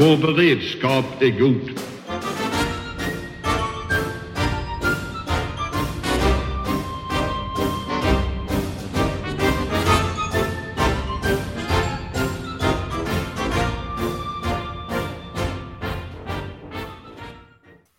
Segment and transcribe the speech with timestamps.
[0.00, 1.70] Vår beredskap är god.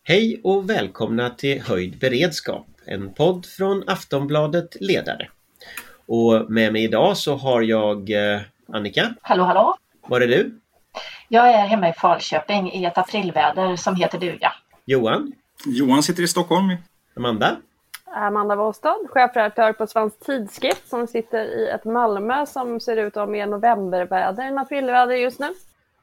[0.03, 5.29] Hej och välkomna till Höjd beredskap, en podd från Aftonbladet Ledare.
[6.05, 9.15] Och med mig idag så har jag eh, Annika.
[9.21, 9.75] Hallå hallå!
[10.07, 10.60] Var är du?
[11.33, 14.53] Jag är hemma i Falköping i ett aprilväder som heter duga.
[14.85, 15.31] Johan?
[15.65, 16.77] Johan sitter i Stockholm.
[17.15, 17.57] Amanda?
[18.15, 23.21] Amanda Wåstad, chefredaktör på Svensk Tidskrift som sitter i ett Malmö som ser ut att
[23.21, 25.47] ha mer novemberväder än aprilväder just nu.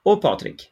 [0.02, 0.70] Och Patrik?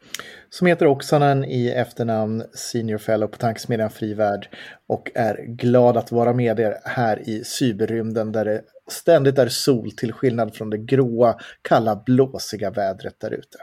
[0.50, 4.48] Som heter Oksanen i efternamn, Senior Fellow på Tankesmedjan Frivärd
[4.86, 9.90] och är glad att vara med er här i cyberrymden där det ständigt är sol
[9.90, 13.58] till skillnad från det gråa, kalla, blåsiga vädret där ute.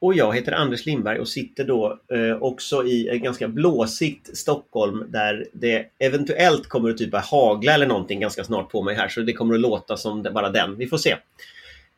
[0.00, 5.04] Och jag heter Anders Lindberg och sitter då eh, också i ett ganska blåsigt Stockholm
[5.08, 9.20] där det eventuellt kommer att typ hagla eller någonting ganska snart på mig här så
[9.20, 10.76] det kommer att låta som bara den.
[10.76, 11.16] Vi får se.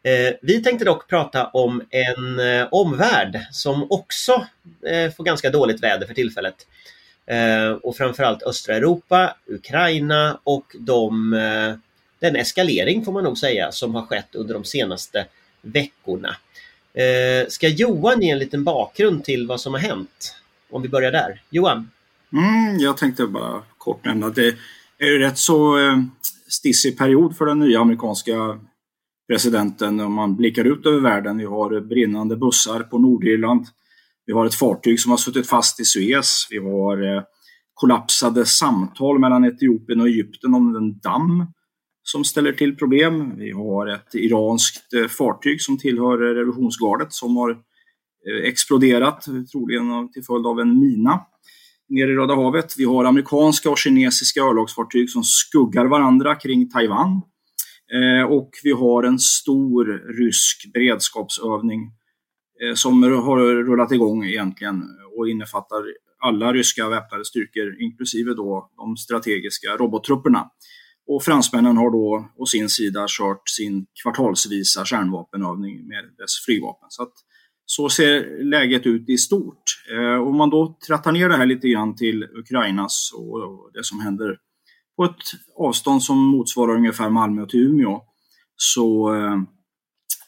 [0.02, 4.46] Eh, vi tänkte dock prata om en eh, omvärld som också
[4.86, 6.66] eh, får ganska dåligt väder för tillfället.
[7.26, 11.74] Eh, och framförallt östra Europa, Ukraina och de, eh,
[12.18, 15.26] den eskalering får man nog säga som har skett under de senaste
[15.60, 16.36] veckorna.
[16.94, 20.36] Eh, ska Johan ge en liten bakgrund till vad som har hänt?
[20.70, 21.42] Om vi börjar där.
[21.50, 21.90] Johan?
[22.32, 24.56] Mm, jag tänkte bara kort nämna att det
[24.98, 26.02] är rätt så eh,
[26.48, 28.60] stissig period för den nya amerikanska
[29.28, 31.38] presidenten om man blickar ut över världen.
[31.38, 33.66] Vi har brinnande bussar på Nordirland.
[34.26, 36.46] Vi har ett fartyg som har suttit fast i Suez.
[36.50, 37.22] Vi har eh,
[37.74, 41.46] kollapsade samtal mellan Etiopien och Egypten om en damm
[42.02, 43.36] som ställer till problem.
[43.38, 50.12] Vi har ett iranskt eh, fartyg som tillhör eh, revolutionsgardet som har eh, exploderat, troligen
[50.12, 51.20] till följd av en mina
[51.88, 52.74] nere i Röda havet.
[52.78, 57.22] Vi har amerikanska och kinesiska örlogsfartyg som skuggar varandra kring Taiwan.
[58.28, 59.84] Och vi har en stor
[60.18, 61.90] rysk beredskapsövning
[62.74, 64.82] som har rullat igång egentligen
[65.16, 65.82] och innefattar
[66.18, 70.50] alla ryska väpnade styrkor inklusive då de strategiska robottrupperna.
[71.06, 76.86] Och fransmännen har då å sin sida kört sin kvartalsvisa kärnvapenövning med dess flygvapen.
[76.88, 77.12] Så, att,
[77.66, 79.62] så ser läget ut i stort.
[79.92, 84.00] Eh, om man då trattar ner det här lite grann till Ukrainas och det som
[84.00, 84.38] händer
[84.96, 85.22] på ett
[85.56, 88.00] avstånd som motsvarar ungefär Malmö till Umeå
[88.56, 89.38] så eh,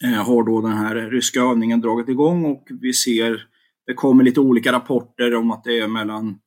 [0.04, 3.46] eh har då den här ryska övningen dragit igång och vi ser
[3.86, 6.38] det kommer lite olika rapporter om att det är mellan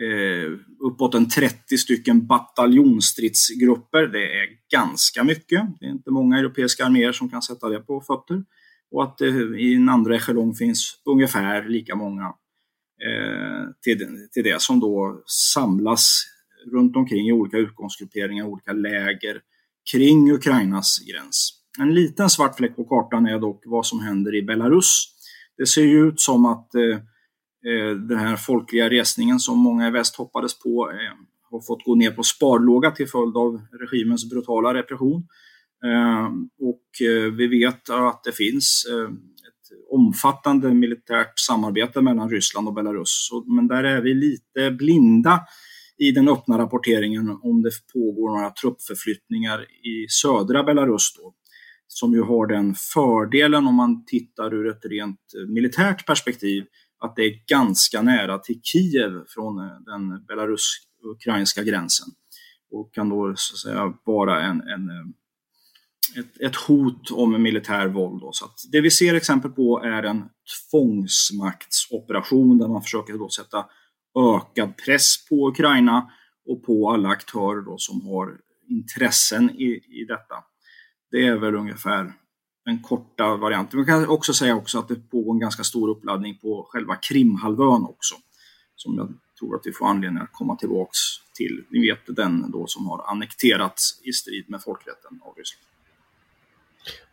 [0.00, 0.52] eh,
[0.86, 4.06] uppåt en 30 stycken bataljonstridsgrupper.
[4.06, 5.62] Det är ganska mycket.
[5.80, 8.44] Det är inte många europeiska arméer som kan sätta det på fötter.
[8.90, 12.24] Och att det i en andra echelong finns ungefär lika många
[13.04, 15.22] eh, till, till det som då
[15.54, 16.22] samlas
[16.72, 19.40] runt omkring i olika utgångsgrupperingar, olika läger
[19.92, 21.52] kring Ukrainas gräns.
[21.78, 25.06] En liten svart fläck på kartan är dock vad som händer i Belarus.
[25.56, 27.00] Det ser ju ut som att eh, Eh,
[27.66, 31.16] Eh, den här folkliga resningen som många i väst hoppades på eh,
[31.50, 35.26] har fått gå ner på sparlåga till följd av regimens brutala repression.
[35.84, 36.26] Eh,
[36.60, 36.84] och
[37.38, 38.86] vi vet att det finns
[39.48, 43.30] ett omfattande militärt samarbete mellan Ryssland och Belarus.
[43.46, 45.40] Men där är vi lite blinda
[45.98, 51.34] i den öppna rapporteringen om det pågår några truppförflyttningar i södra Belarus då,
[51.86, 56.64] som ju har den fördelen om man tittar ur ett rent militärt perspektiv
[57.00, 62.08] att det är ganska nära till Kiev från eh, den belarus-ukrainska gränsen
[62.70, 65.06] och kan då så att säga vara en, en eh,
[66.18, 68.20] ett, ett, hot om militär våld.
[68.20, 68.32] Då.
[68.32, 70.24] Så det vi ser exempel på är en
[70.70, 73.66] tvångsmaktsoperation där man försöker då sätta
[74.36, 76.10] ökad press på Ukraina
[76.46, 79.64] och på alla aktörer då som har intressen i,
[80.00, 80.34] i detta.
[81.10, 82.12] Det är väl ungefär
[82.70, 83.78] den korta varianten.
[83.78, 87.84] Man kan också säga också att det pågår en ganska stor uppladdning på själva Krimhalvön
[87.84, 88.14] också.
[88.76, 90.98] Som jag tror att vi får anledning att komma tillbaks
[91.34, 91.64] till.
[91.68, 95.66] Ni vet den då som har annekterats i strid med folkrätten av Ryssland.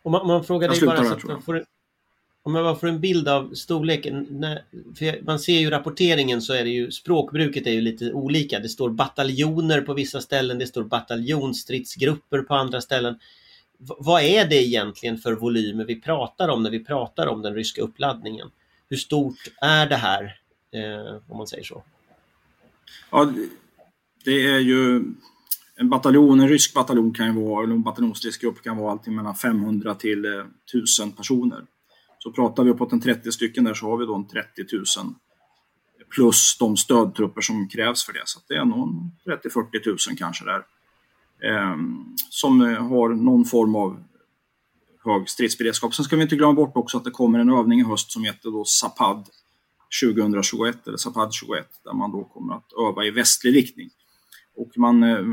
[0.02, 1.64] Om man, man frågar dig bara så att man får,
[2.42, 4.26] om man bara får en bild av storleken.
[4.30, 4.64] När,
[5.24, 8.58] man ser ju rapporteringen så är det ju språkbruket är ju lite olika.
[8.58, 13.18] Det står bataljoner på vissa ställen, det står bataljonstridsgrupper på andra ställen
[13.78, 17.82] vad är det egentligen för volymer vi pratar om när vi pratar om den ryska
[17.82, 18.50] uppladdningen?
[18.88, 20.24] Hur stort är det här,
[20.72, 21.82] eh, om man säger så?
[23.10, 23.32] Ja,
[24.24, 25.04] det är ju
[25.76, 29.34] en bataljon, en rysk bataljon kan ju vara, eller en bataljonsstridsgrupp kan vara allting mellan
[29.34, 31.64] 500 till eh, 1000 personer.
[32.18, 34.84] Så pratar vi uppåt en 30 stycken där så har vi då en 30 000
[36.14, 38.22] plus de stödtrupper som krävs för det.
[38.24, 40.62] Så det är nog 30-40 000 kanske där.
[41.42, 44.04] Ehm, eh, som har någon form av
[45.04, 45.94] hög stridsberedskap.
[45.94, 48.24] Sen ska vi inte glömma bort också att det kommer en övning i höst som
[48.24, 49.28] heter då Zapad
[50.02, 53.90] 2021 eller Zapad 21 där man då kommer att öva i västlig riktning.
[54.56, 55.24] Och man, eh,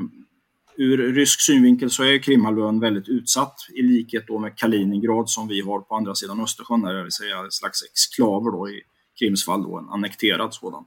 [0.77, 5.61] ur rysk synvinkel så är Krimhalvön väldigt utsatt i likhet då med Kaliningrad som vi
[5.61, 8.81] har på andra sidan Östersjön, där, det vill säga en slags exklaver då i
[9.19, 10.85] Krims fall, då, en annekterad sådan.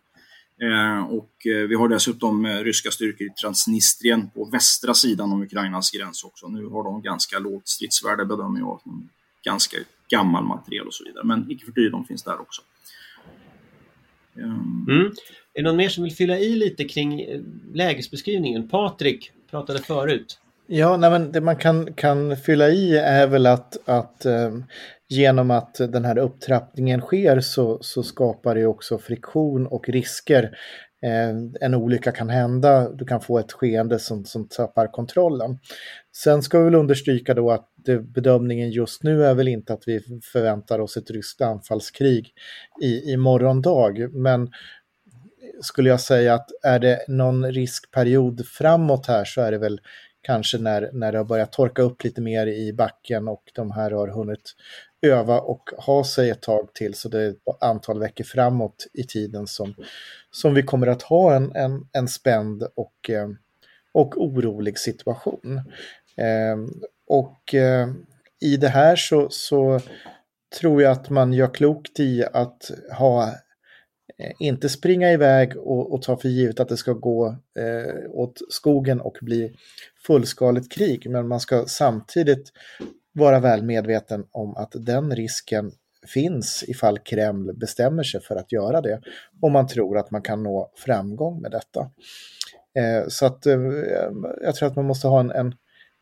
[0.62, 5.42] Eh, och eh, vi har dessutom eh, ryska styrkor i Transnistrien på västra sidan om
[5.42, 6.48] Ukrainas gräns också.
[6.48, 8.80] Nu har de ganska lågt stridsvärde bedömer jag,
[9.44, 9.76] ganska
[10.10, 12.62] gammal materiel och så vidare, men icke förty, de finns där också.
[14.36, 15.12] Mm.
[15.54, 17.26] Är det någon mer som vill fylla i lite kring
[17.74, 18.68] lägesbeskrivningen?
[18.68, 20.40] Patrik pratade förut.
[20.66, 24.58] Ja, nej, men det man kan, kan fylla i är väl att, att eh,
[25.08, 30.58] genom att den här upptrappningen sker så, så skapar det också friktion och risker.
[31.02, 35.58] Eh, en olycka kan hända, du kan få ett skeende som, som tappar kontrollen.
[36.16, 39.82] Sen ska vi väl understryka då att det, bedömningen just nu är väl inte att
[39.88, 42.32] vi förväntar oss ett ryskt anfallskrig
[42.82, 44.50] i, i morgondag, men
[45.60, 49.80] skulle jag säga att är det någon riskperiod framåt här så är det väl
[50.22, 53.90] kanske när, när det har börjat torka upp lite mer i backen och de här
[53.90, 54.54] har hunnit
[55.02, 56.94] öva och ha sig ett tag till.
[56.94, 59.74] Så det är ett antal veckor framåt i tiden som,
[60.30, 63.28] som vi kommer att ha en, en, en spänd och, eh,
[63.92, 65.60] och orolig situation.
[66.16, 67.88] Ehm, och eh,
[68.40, 69.80] i det här så, så
[70.60, 73.28] tror jag att man gör klokt i att ha
[74.18, 77.26] eh, inte springa iväg och, och ta för givet att det ska gå
[77.58, 79.54] eh, åt skogen och bli
[80.06, 82.52] fullskaligt krig, men man ska samtidigt
[83.18, 85.72] vara väl medveten om att den risken
[86.06, 89.00] finns ifall Kreml bestämmer sig för att göra det
[89.42, 91.80] och man tror att man kan nå framgång med detta.
[92.74, 93.58] Eh, så att eh,
[94.42, 95.54] jag tror att man måste ha en, en,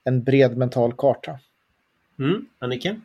[0.05, 1.39] en bred mental karta.
[2.19, 2.47] Mm.
[2.59, 2.97] Annika?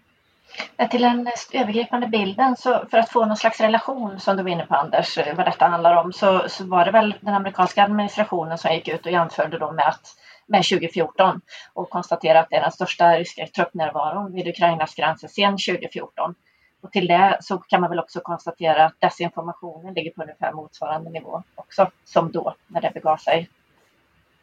[0.92, 4.66] Till den övergripande bilden, så för att få någon slags relation som du var inne
[4.66, 8.74] på Anders, vad detta handlar om, så, så var det väl den amerikanska administrationen som
[8.74, 10.16] gick ut och jämförde då med att
[10.52, 11.42] med 2014
[11.74, 16.36] och konstatera att det är den största ryska truppnärvaron vid Ukrainas gränser sedan 2014.
[16.82, 21.10] Och till det så kan man väl också konstatera att desinformationen ligger på ungefär motsvarande
[21.10, 23.50] nivå också som då när det begav sig.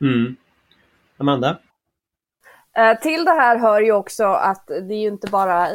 [0.00, 0.36] Mm.
[1.16, 1.58] Amanda?
[2.76, 5.68] Eh, till det här hör ju också att det är ju inte bara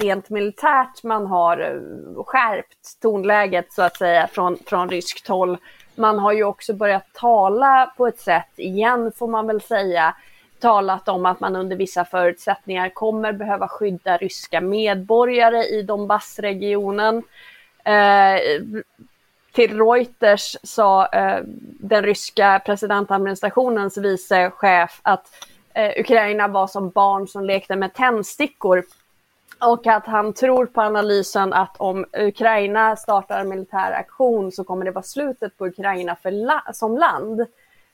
[0.00, 5.58] rent militärt man har eh, skärpt tonläget så att säga från, från ryskt håll
[5.96, 10.14] man har ju också börjat tala på ett sätt, igen får man väl säga,
[10.58, 17.22] talat om att man under vissa förutsättningar kommer behöva skydda ryska medborgare i Donbassregionen.
[17.84, 18.40] Eh,
[19.52, 21.40] till Reuters sa eh,
[21.80, 25.26] den ryska presidentadministrationens vice chef att
[25.74, 28.84] eh, Ukraina var som barn som lekte med tändstickor
[29.66, 34.84] och att han tror på analysen att om Ukraina startar en militär aktion så kommer
[34.84, 37.46] det vara slutet på Ukraina la som land.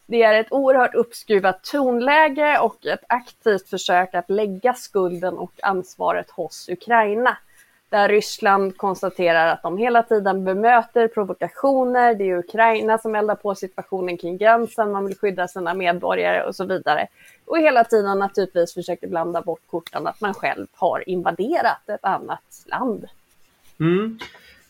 [0.07, 6.31] Det är ett oerhört uppskruvat tonläge och ett aktivt försök att lägga skulden och ansvaret
[6.31, 7.37] hos Ukraina
[7.91, 12.14] där Ryssland konstaterar att de hela tiden bemöter provokationer.
[12.14, 16.57] Det är Ukraina som eldar på situationen kring gränsen, man vill skydda sina medborgare och
[16.57, 17.07] så vidare.
[17.45, 22.64] Och hela tiden naturligtvis försöker blanda bort korten att man själv har invaderat ett annat
[22.67, 23.05] land.
[23.81, 24.19] Mm.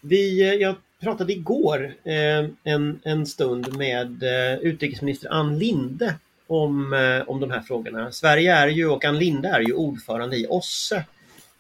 [0.01, 6.15] Vi, eh, jag pratade igår eh, en, en stund med eh, utrikesminister Ann Linde
[6.47, 8.13] om, eh, om de här frågorna.
[8.13, 11.05] Sverige är ju och Ann Linde är ju ordförande i OSSE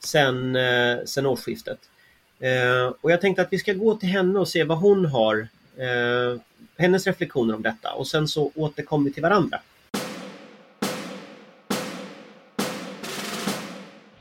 [0.04, 1.78] sen, eh, sen årsskiftet.
[2.40, 5.48] Eh, och jag tänkte att vi ska gå till henne och se vad hon har,
[5.76, 6.40] eh,
[6.76, 9.60] hennes reflektioner om detta och sen så återkommer vi till varandra.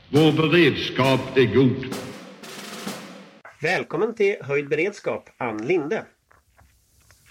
[0.08, 1.94] Vår beredskap är god.
[3.62, 6.04] Välkommen till Höjd beredskap, Ann Linde.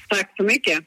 [0.10, 0.84] Tack så mycket.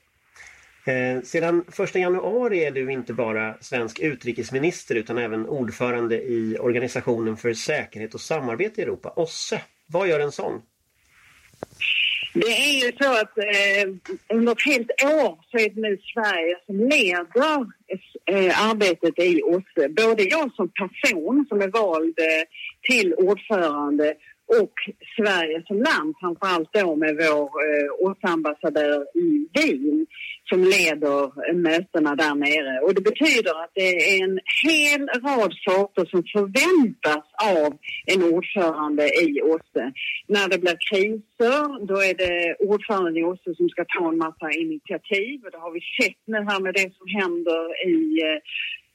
[0.84, 7.36] Eh, sedan 1 januari är du inte bara svensk utrikesminister utan även ordförande i Organisationen
[7.36, 9.60] för säkerhet och samarbete i Europa, OSSE.
[9.86, 10.62] Vad gör en sån?
[12.34, 16.56] Det är ju så att eh, under ett helt år så är det nu Sverige
[16.66, 17.66] som leder
[18.26, 19.88] eh, arbetet i OSSE.
[19.88, 22.44] Både jag som person som är vald eh,
[22.82, 24.14] till ordförande
[24.46, 24.74] och
[25.16, 30.06] Sverige som land, framförallt då med vår eh, OSSE-ambassadör i Wien
[30.48, 32.80] som leder mötena där nere.
[32.84, 37.24] Och det betyder att det är en hel rad saker som förväntas
[37.58, 37.70] av
[38.06, 39.92] en ordförande i OSSE.
[40.26, 44.50] När det blir kriser, då är det ordföranden i OSSE som ska ta en massa
[44.50, 45.34] initiativ.
[45.44, 47.62] Och det har vi sett nu här med det som händer
[47.94, 48.38] i eh,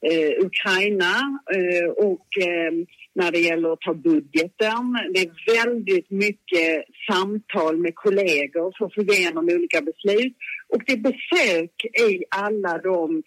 [0.01, 1.39] Eh, Ukraina.
[1.55, 2.71] Eh, och eh,
[3.19, 4.83] när det gäller att ta budgeten.
[5.13, 10.35] Det är väldigt mycket samtal med kollegor för att få igenom olika beslut.
[10.69, 11.75] Och det är besök
[12.11, 13.23] i alla de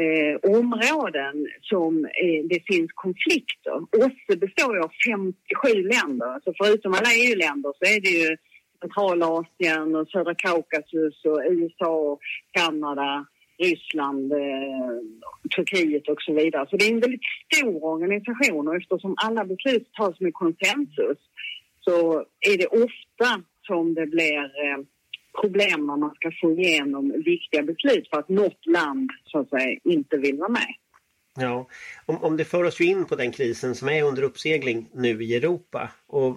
[0.00, 3.76] eh, områden som eh, det finns konflikter.
[4.02, 6.26] OSSE består ju av 57 länder.
[6.26, 8.36] Alltså förutom alla EU-länder så är det ju
[8.80, 12.18] Centralasien och södra Kaukasus och USA,
[12.52, 13.26] Kanada,
[13.62, 14.94] Ryssland, eh,
[15.56, 16.66] Turkiet och så vidare.
[16.70, 21.18] Så det är en väldigt stor organisation och eftersom alla beslut tas med konsensus
[21.80, 24.78] så är det ofta som det blir eh,
[25.40, 29.78] problem när man ska få igenom viktiga beslut för att något land så att säga
[29.84, 30.74] inte vill vara med.
[31.38, 31.68] Ja,
[32.06, 35.22] om, om det för oss ju in på den krisen som är under uppsegling nu
[35.24, 35.90] i Europa.
[36.06, 36.36] Och,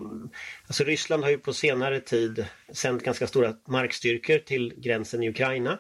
[0.68, 5.80] alltså Ryssland har ju på senare tid sänt ganska stora markstyrkor till gränsen i Ukraina.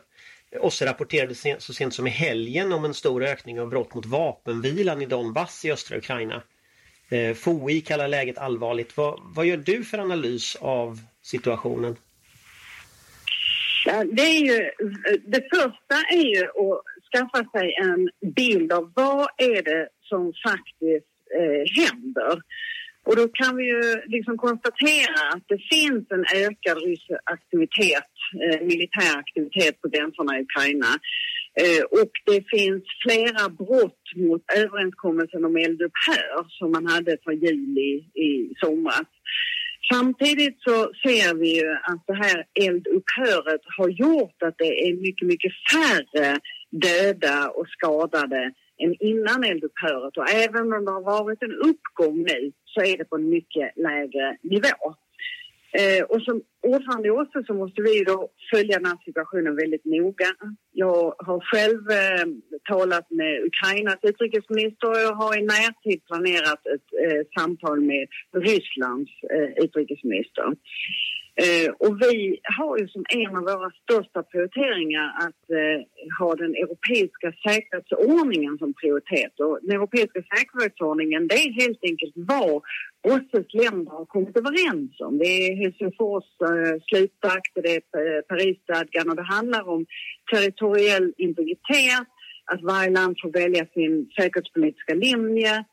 [0.59, 5.01] OSSE rapporterade så sent som i helgen om en stor ökning av brott mot vapenvilan
[5.01, 6.41] i Donbass i östra Ukraina.
[7.09, 8.97] Eh, FOI kallar läget allvarligt.
[8.97, 11.95] Vad, vad gör du för analys av situationen?
[13.85, 14.71] Ja, det, är ju,
[15.27, 21.15] det första är ju att skaffa sig en bild av vad är det som faktiskt
[21.39, 22.41] eh, händer.
[23.05, 28.11] Och då kan vi ju liksom konstatera att det finns en ökad rysk aktivitet,
[28.43, 30.91] eh, militär aktivitet på gränserna i Ukraina.
[31.63, 37.93] Eh, och det finns flera brott mot överenskommelsen om eldupphör som man hade för juli
[38.27, 39.09] i somras.
[39.93, 45.27] Samtidigt så ser vi ju att det här eldupphöret har gjort att det är mycket,
[45.27, 46.39] mycket färre
[46.71, 48.51] döda och skadade
[48.83, 53.05] än innan eldupphöret och även om det har varit en uppgång nu så är det
[53.05, 54.95] på en mycket lägre nivå.
[55.79, 59.85] Eh, och som ordförande i OSSE så måste vi då följa den här situationen väldigt
[59.85, 60.31] noga.
[60.71, 62.25] Jag har själv eh,
[62.69, 69.11] talat med Ukrainas utrikesminister och jag har i närtid planerat ett eh, samtal med Rysslands
[69.35, 70.45] eh, utrikesminister.
[71.43, 75.79] Eh, och vi har ju som en av våra största prioriteringar att eh,
[76.19, 79.39] ha den europeiska säkerhetsordningen som prioritet.
[79.39, 82.61] Och den europeiska säkerhetsordningen det är helt enkelt vad
[83.11, 85.17] OSSEs länder har kommit överens om.
[85.17, 89.85] Det är Helsingfors eh, slutakt, det är eh, Parisstadgan och det handlar om
[90.33, 92.07] territoriell integritet,
[92.45, 95.65] att varje land får välja sin säkerhetspolitiska linje,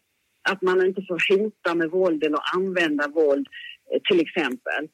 [0.50, 3.46] att man inte får hota med våld eller använda våld
[3.92, 4.88] eh, till exempel.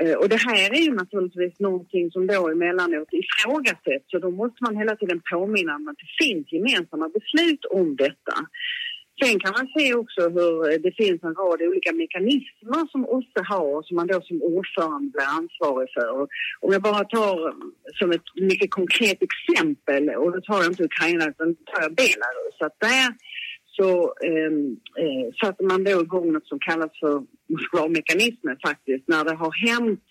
[0.00, 4.58] Eh, och det här är ju naturligtvis någonting som då emellanåt ifrågasätts så då måste
[4.64, 8.34] man hela tiden påminna om att det finns gemensamma beslut om detta.
[9.20, 13.42] Sen kan man se också hur eh, det finns en rad olika mekanismer som OSSE
[13.52, 16.10] har som man då som ordförande blir ansvarig för.
[16.60, 17.54] Om jag bara tar eh,
[17.94, 22.56] som ett mycket konkret exempel, och då tar jag inte Ukraina utan tar jag Belarus,
[22.60, 23.08] att där
[23.76, 29.34] så ehm, eh, satte man då igång något som kallas för Moskvamekanismen faktiskt när det
[29.34, 30.04] har hänt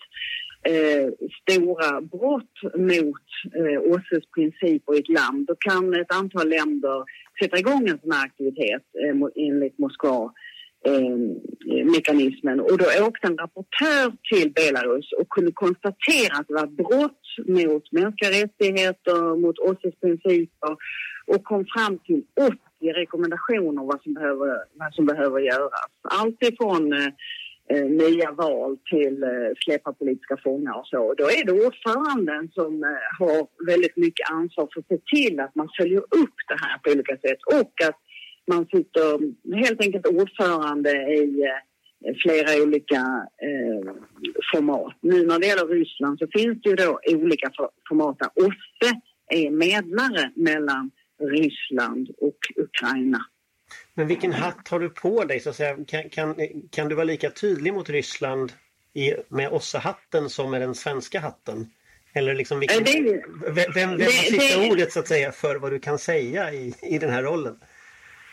[0.62, 1.08] eh,
[1.42, 3.26] stora brott mot
[3.60, 5.46] eh, OSSEs principer i ett land.
[5.46, 7.04] Då kan ett antal länder
[7.42, 10.32] sätta igång en sån här aktivitet eh, enligt Moskva
[10.86, 11.30] ehm,
[11.70, 16.66] eh, mekanismen och då åkte en rapportör till Belarus och kunde konstatera att det var
[16.66, 20.76] brott mot mänskliga rättigheter, mot OSSEs principer
[21.26, 22.56] och kom fram till 80
[22.90, 25.90] rekommendationer vad som behöver, vad som behöver göras.
[26.02, 27.08] Allt ifrån eh,
[27.70, 29.28] eh, nya val till eh,
[29.64, 31.14] släppa politiska fångar och så.
[31.14, 35.54] Då är det ordföranden som eh, har väldigt mycket ansvar för att se till att
[35.54, 37.98] man följer upp det här på olika sätt och att
[38.46, 39.18] man sitter
[39.56, 43.92] helt enkelt ordförande i eh, flera olika eh,
[44.54, 44.94] format.
[45.00, 47.50] Nu när det gäller Ryssland så finns det ju då olika
[47.88, 50.90] format där OSSE är medlare mellan
[51.30, 53.24] Ryssland och Ukraina.
[53.94, 55.40] Men vilken hatt har du på dig?
[55.40, 55.76] Så att säga?
[55.86, 56.34] Kan, kan,
[56.70, 58.52] kan du vara lika tydlig mot Ryssland
[58.94, 61.66] i, med OSSE-hatten som med den svenska hatten?
[62.14, 65.56] Eller liksom vilken, det, vem, vem det, har sista det, ordet så att säga för
[65.56, 67.56] vad du kan säga i, i den här rollen?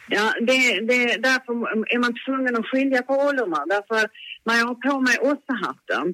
[0.10, 1.54] Ja, det, det, därför
[1.94, 3.66] är man tvungen att skilja på rollerna.
[3.66, 4.10] Därför
[4.44, 6.14] när jag har på mig OSSE-hatten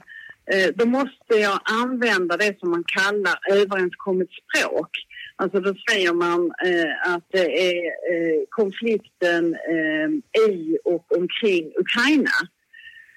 [0.51, 4.89] eh, då måste jag använda det som man kallar överenskommet språk.
[5.38, 10.10] Alltså då säger man eh, att det är eh, konflikten eh,
[10.51, 12.38] i och omkring Ukraina.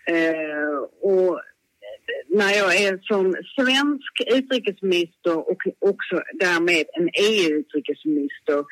[0.07, 1.41] Eh, och
[2.29, 8.65] när jag är som svensk utrikesminister och också därmed en EU-utrikesminister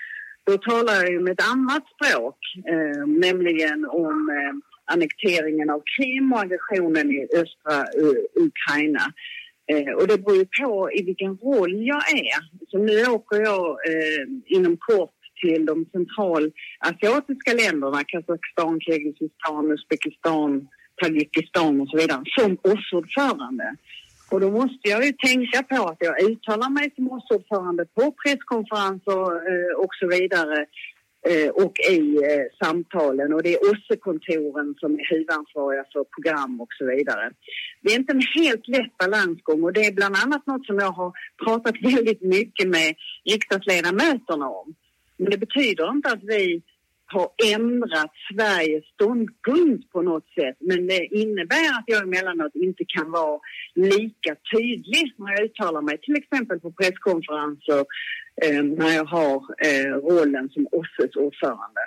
[0.45, 4.55] då talar jag ju med ett annat språk, eh, nämligen om eh,
[4.95, 9.13] annekteringen av Krim och aggressionen i östra uh, Ukraina.
[9.73, 12.41] Eh, och det beror ju på i vilken roll jag är.
[12.71, 15.11] Så nu åker jag eh, inom kort
[15.43, 20.69] till de centralasiatiska länderna, Kazakstan, Kirgizistan, Uzbekistan,
[21.03, 23.77] Tadzjikistan och så vidare, som OSSE-ordförande.
[24.31, 29.23] Och då måste jag ju tänka på att jag uttalar mig som OSSE-ordförande på presskonferenser
[29.51, 30.67] eh, och så vidare
[31.31, 36.69] Eh, och i eh, samtalen och det är OSSE-kontoren som är huvudansvariga för program och
[36.79, 37.31] så vidare.
[37.83, 40.93] Det är inte en helt lätt balansgång och det är bland annat något som jag
[40.93, 41.13] har
[41.45, 44.75] pratat väldigt mycket med riksdagsledamöterna om.
[45.17, 46.63] Men det betyder inte att vi
[47.07, 50.57] har ändrat Sveriges ståndpunkt på något sätt.
[50.61, 53.41] Men det innebär att jag emellanåt inte kan vara
[53.75, 57.85] lika tydlig när jag uttalar mig, till exempel på presskonferenser
[58.43, 61.81] eh, när jag har eh, rollen som OSSEs ordförande.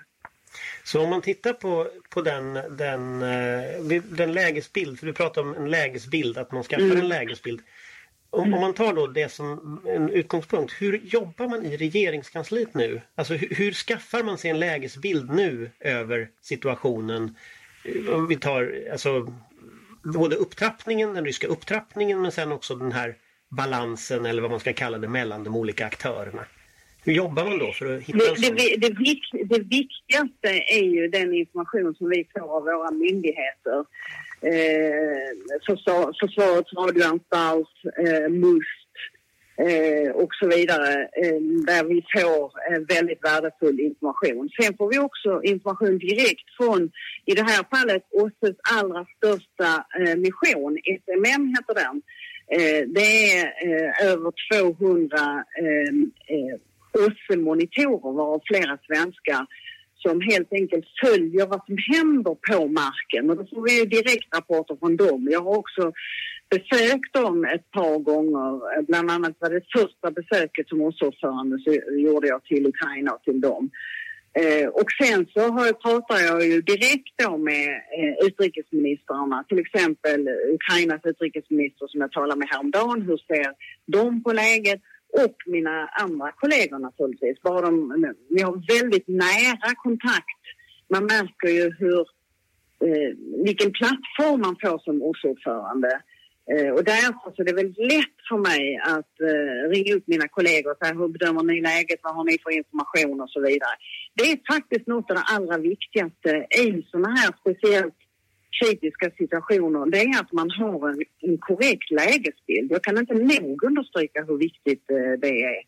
[0.84, 5.56] Så om man tittar på, på den, den, eh, den lägesbild, för du pratar om
[5.56, 6.98] en lägesbild, att man skaffar mm.
[6.98, 7.62] en lägesbild.
[8.32, 13.02] Om, om, man tar då det som en utgångspunkt, hur jobbar man i regeringskansliet nu?
[13.16, 17.36] Alltså hur, hur skaffar man sig en lägesbild nu över situationen?
[18.14, 19.34] Om vi tar alltså
[20.04, 23.16] både upptrappningen, den ryska upptrappningen men sen också den här
[23.50, 26.46] balansen eller vad man ska kalla det mellan de olika aktörerna.
[27.04, 28.88] Hur jobbar man då för att hitta det, en det, det,
[29.44, 33.86] det, viktigaste är ju den information som vi får av våra myndigheter
[34.42, 38.94] eh, försvar, Försvarets radioanstalt, eh, MUST
[39.58, 44.50] eh, och så vidare eh, där vi får eh, väldigt värdefull information.
[44.62, 46.92] Sen får vi också information direkt från,
[47.26, 52.02] i det här fallet, OSSEs allra största eh, mission, SMM heter den.
[52.52, 55.18] Eh, det är eh, över 200
[55.62, 56.56] eh, eh,
[56.94, 59.48] OSSE-monitorer varav flera svenskar
[60.06, 64.98] som helt enkelt följer vad som händer på marken och då får vi direktrapporter från
[64.98, 65.28] dem.
[65.32, 65.92] Jag har också
[66.50, 71.72] besökt dem ett par gånger, bland annat var det första besöket som OSSE-ordförande så
[72.06, 73.70] gjorde jag till Ukraina och till dem.
[74.34, 77.68] Eh, och sen så har jag, pratar jag ju direkt då med
[78.00, 83.02] eh, utrikesministrarna, till exempel Ukrainas utrikesminister som jag talade med häromdagen.
[83.02, 83.54] Hur ser
[83.86, 84.82] de på läget?
[85.14, 87.42] Och mina andra kollegor naturligtvis.
[87.42, 90.42] Bara de, vi har väldigt nära kontakt.
[90.90, 92.00] Man märker ju hur,
[92.86, 93.12] eh,
[93.46, 96.02] vilken plattform man får som ordförande.
[96.52, 100.28] Eh, och därför så är det väldigt lätt för mig att eh, ringa upp mina
[100.28, 103.76] kollegor och säga hur bedömer ni läget, vad har ni för information och så vidare.
[104.14, 106.32] Det är faktiskt något av det allra viktigaste
[106.66, 108.00] i sådana här speciellt
[108.60, 112.72] kritiska situationer det är att man har en, en korrekt lägesbild.
[112.72, 115.62] Jag kan inte nog understryka hur viktigt eh, det är.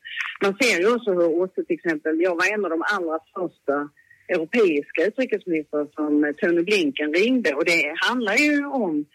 [0.43, 3.89] Man ser ju också hur OSSE till exempel, jag var en av de allra första
[4.27, 9.05] europeiska utrikesministrar som Tony Blinken ringde och det handlar ju om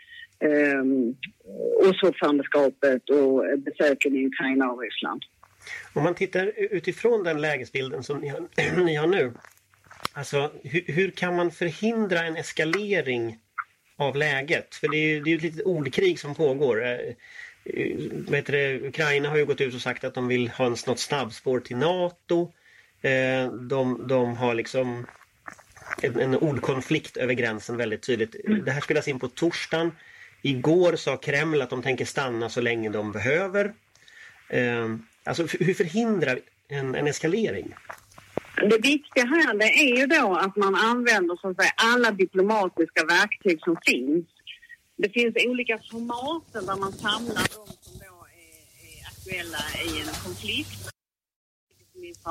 [0.40, 0.82] eh,
[1.88, 5.22] OSSE-ordförandeskapet och besöken i Ukraina och Ryssland.
[5.92, 8.40] Om man tittar utifrån den lägesbilden som ni har,
[8.84, 9.32] ni har nu,
[10.12, 13.38] alltså hur, hur, kan man förhindra en eskalering
[13.96, 14.74] av läget.
[14.74, 16.84] För det är ju det är ett litet ordkrig som pågår.
[16.84, 16.90] Eh,
[17.64, 17.96] eh,
[18.28, 20.98] vet det, Ukraina har ju gått ut och sagt att de vill ha en, något
[20.98, 22.52] snabbspår till NATO.
[23.02, 25.06] Eh, de, de har liksom
[26.02, 28.36] en, en ordkonflikt över gränsen väldigt tydligt.
[28.64, 29.92] Det här spelas in på torsdagen.
[30.42, 33.72] Igår sa Kreml att de tänker stanna så länge de behöver.
[35.24, 37.74] Alltså hur förhindrar en, en eskalering?
[38.56, 43.04] Det viktiga här det är ju då att man använder så att säga, alla diplomatiska
[43.04, 44.26] verktyg som finns.
[44.96, 48.56] Det finns olika format där man samlar de som då är,
[48.92, 50.95] är aktuella i en konflikt.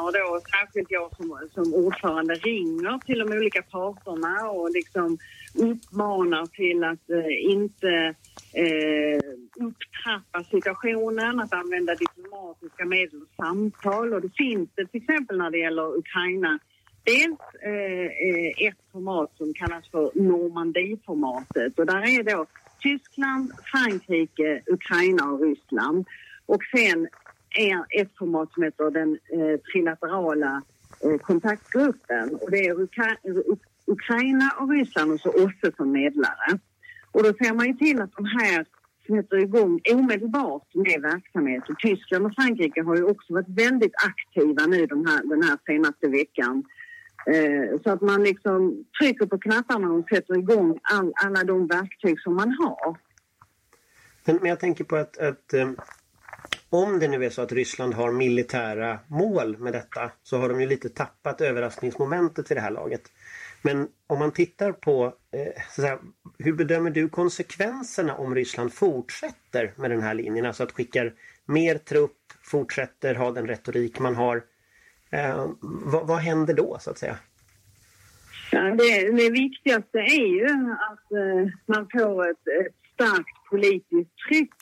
[0.03, 5.17] Och då särskilt jag som, som ordförande ringer till de olika parterna och liksom
[5.55, 8.15] uppmanar till att eh, inte
[8.53, 9.19] eh,
[9.65, 14.13] upptrappa situationen, att använda diplomatiska medel och samtal.
[14.13, 16.59] Och det finns det till exempel när det gäller Ukraina
[17.03, 22.45] dels eh, eh ett format som kallas för Normandieformatet och där är då
[22.79, 26.05] Tyskland, Frankrike, Ukraina och Ryssland.
[26.45, 27.07] Och sen
[27.89, 30.61] ett format som heter den eh, trilaterala
[31.03, 33.17] eh, kontaktgruppen och det är Ukra
[33.87, 36.59] Ukraina och Ryssland och så OSSE som medlare.
[37.11, 38.65] Och då ser man ju till att de här
[39.07, 41.69] sätter igång omedelbart med verksamhet.
[41.69, 45.57] Och Tyskland och Frankrike har ju också varit väldigt aktiva nu de här, den här
[45.65, 46.63] senaste veckan
[47.25, 52.21] Eh, så att man liksom trycker på knapparna och sätter igång all, alla de verktyg
[52.21, 52.97] som man har.
[54.25, 55.69] Men, men jag tänker på att, att eh,
[56.75, 60.61] om det nu är så att Ryssland har militära mål med detta så har de
[60.61, 63.01] ju lite tappat överraskningsmomentet i det här laget.
[63.61, 65.99] Men om man tittar på eh, här,
[66.37, 70.45] hur bedömer du konsekvenserna om Ryssland fortsätter med den här linjen?
[70.45, 71.13] Alltså att skickar
[71.45, 74.43] mer trupp, fortsätter ha den retorik man har.
[75.09, 77.17] Eh, vad, vad händer då så att säga?
[78.51, 80.45] Ja, det, det viktigaste är ju
[80.89, 84.53] att eh, man får ett, ett starkt politiskt tryck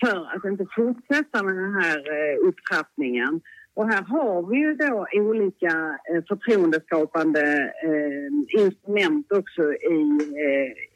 [0.00, 3.40] för att inte fortsätta med den här eh, upptrappningen.
[3.74, 10.02] Och här har vi ju då olika eh, förtroendeskapande eh, instrument också i,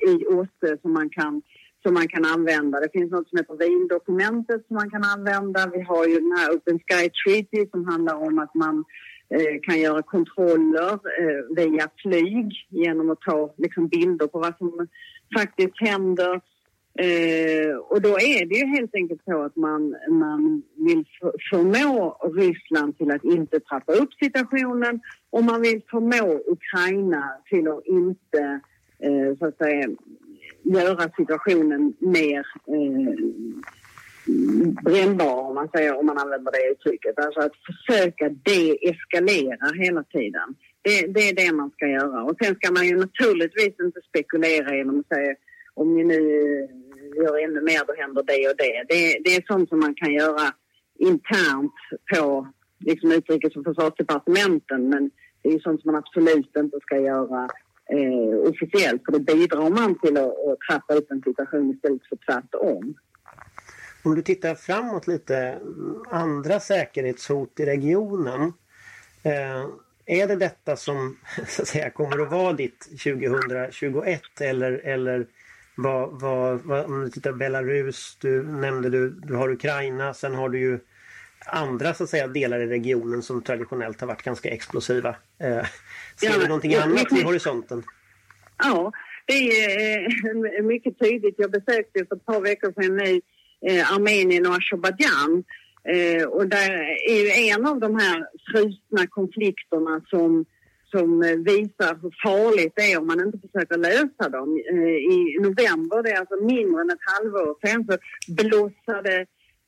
[0.09, 1.43] i OSSE som man, kan,
[1.83, 2.81] som man kan använda.
[2.81, 5.71] Det finns något som heter Wiendokumentet som man kan använda.
[5.73, 8.85] Vi har ju den här Open Sky Treaty som handlar om att man
[9.31, 14.89] eh, kan göra kontroller eh, via flyg genom att ta liksom, bilder på vad som
[15.39, 16.41] faktiskt händer
[16.99, 21.05] Eh, och då är det ju helt enkelt så att man, man vill
[21.51, 27.87] förmå Ryssland till att inte trappa upp situationen och man vill förmå Ukraina till att
[27.87, 28.61] inte
[28.99, 29.89] eh, så att säga
[30.63, 33.15] göra situationen mer eh,
[34.85, 37.19] brännbar om man säger, om man använder det uttrycket.
[37.19, 40.55] Alltså att försöka deeskalera hela tiden.
[40.83, 42.25] Det, det är det man ska göra.
[42.25, 45.35] Och sen ska man ju naturligtvis inte spekulera genom att säga
[45.75, 46.21] om ni nu
[47.17, 48.85] gör ännu mer, då händer det och det.
[48.89, 49.19] det.
[49.25, 50.55] Det är sånt som man kan göra
[50.99, 51.73] internt
[52.15, 55.11] på liksom utrikes och försvarsdepartementen men
[55.43, 57.49] det är sånt som man absolut inte ska göra
[57.91, 62.17] eh, officiellt för då bidrar man till att, att trappa upp en situation istället för
[62.17, 62.95] tvärtom.
[64.05, 65.59] Om du tittar framåt lite,
[66.11, 68.53] andra säkerhetshot i regionen.
[69.23, 69.67] Eh,
[70.07, 71.17] är det detta som
[71.49, 75.27] så att säga, kommer att vara ditt 2021 eller, eller
[75.77, 80.49] vad, vad, vad, om du tittar Belarus, du nämnde du, du har Ukraina, sen har
[80.49, 80.79] du ju
[81.47, 85.17] andra så att säga delar i regionen som traditionellt har varit ganska explosiva.
[85.39, 85.67] Eh,
[86.21, 87.83] ser du någonting ja, annat i horisonten?
[88.59, 88.93] Ja,
[89.27, 89.99] det är
[90.59, 91.35] eh, mycket tydligt.
[91.39, 93.21] Jag besökte för ett par veckor sedan nu
[93.71, 95.45] eh, Armenien och Azerbajdzjan.
[95.89, 96.71] Eh, och där
[97.09, 100.45] är ju en av de här frusna konflikterna som
[100.95, 104.49] som eh, visar hur farligt det är om man inte försöker lösa dem.
[104.73, 107.95] Eh, I november, det är alltså mindre än ett halvår sedan, så
[108.43, 109.27] blossade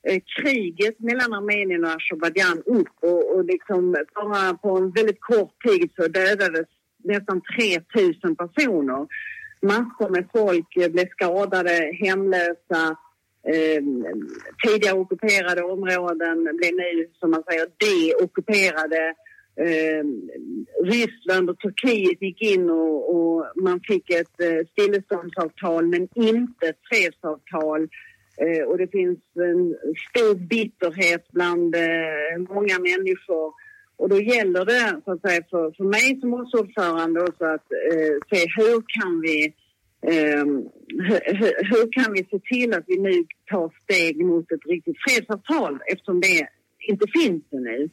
[0.09, 5.55] eh, kriget mellan Armenien och Azerbajdzjan upp och, och liksom bara på en väldigt kort
[5.67, 6.69] tid så dödades
[7.05, 9.07] nästan 3000 personer.
[9.63, 12.83] Massor med folk blev skadade, hemlösa.
[13.55, 13.83] Eh,
[14.67, 19.15] tidigare ockuperade områden blev nu, som man säger, deockuperade
[19.61, 20.05] eh,
[20.85, 26.81] Ryssland och Turkiet gick in och, och man fick ett eh, stilleståndsavtal men inte ett
[26.91, 27.89] fredsavtal.
[28.39, 29.77] Eh, och det finns en
[30.11, 33.53] stor bitterhet bland eh, många människor.
[33.97, 38.17] Och då gäller det så att säga, för, för mig som ordförande också att eh,
[38.31, 39.55] se hur kan vi
[40.03, 41.21] Um, hur,
[41.71, 46.21] hur, kan vi se till att vi nu tar steg mot ett riktigt fredsavtal eftersom
[46.21, 46.49] det
[46.89, 47.89] inte finns ännu.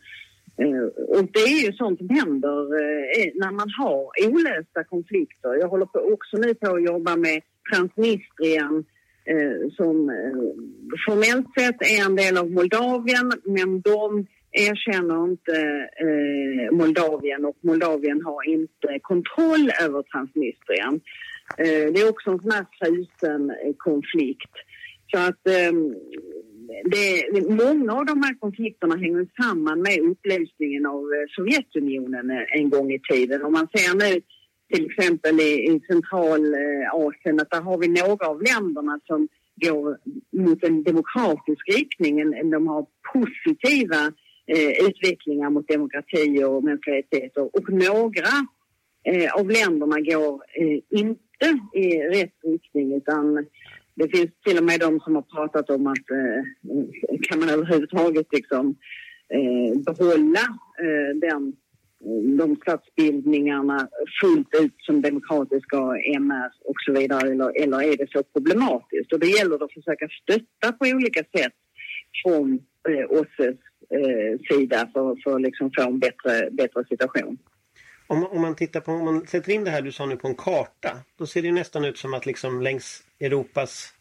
[0.58, 5.54] Eh, och det är ju sånt som händer eh, när man har olösta konflikter.
[5.60, 7.42] Jag håller på också nu på att jobba med
[7.74, 8.86] Transnistrien
[9.26, 10.12] eh, som
[11.08, 15.89] formellt sett är en del av Moldavien men de erkänner inte
[16.72, 21.02] Moldavien och Moldavien har inte kontroll över Transnistrien.
[21.58, 24.52] Det är också en sån här frusen konflikt.
[25.12, 25.96] Så att ehm,
[26.86, 32.69] det, många av de här konflikterna hänger samman med upplösningen av eh, Sovjetunionen eh, en
[32.69, 33.43] gång i tiden.
[33.43, 34.21] Om man ser nu
[34.73, 39.97] till exempel i, i Centralasien eh, att där har vi några av länderna som går
[40.32, 42.49] mot en demokratisk riktning.
[42.52, 44.13] De har positiva
[44.47, 48.34] eh, utvecklingar mot demokrati och mänskliga rättigheter och några
[49.04, 53.45] eh, av länderna går eh, inte i rätt riktning utan
[53.96, 56.44] det finns till och med de som har pratat om att eh,
[57.22, 58.76] kan man överhuvudtaget liksom,
[59.30, 60.46] eh, behålla
[60.84, 61.54] eh, den,
[62.38, 63.88] de statsbildningarna
[64.22, 65.78] fullt ut som demokratiska
[66.16, 69.14] MR och så vidare eller, eller är det så problematiskt?
[69.14, 71.54] Och det gäller det att försöka stötta på olika sätt
[72.24, 73.58] från eh, OSSEs
[73.90, 77.38] eh, sida för, för att liksom få en bättre, bättre situation.
[78.08, 80.28] Om, om, man tittar på, om man sätter in det här du sa nu på
[80.28, 83.94] en karta, då ser det nästan ut som att liksom längs Europas,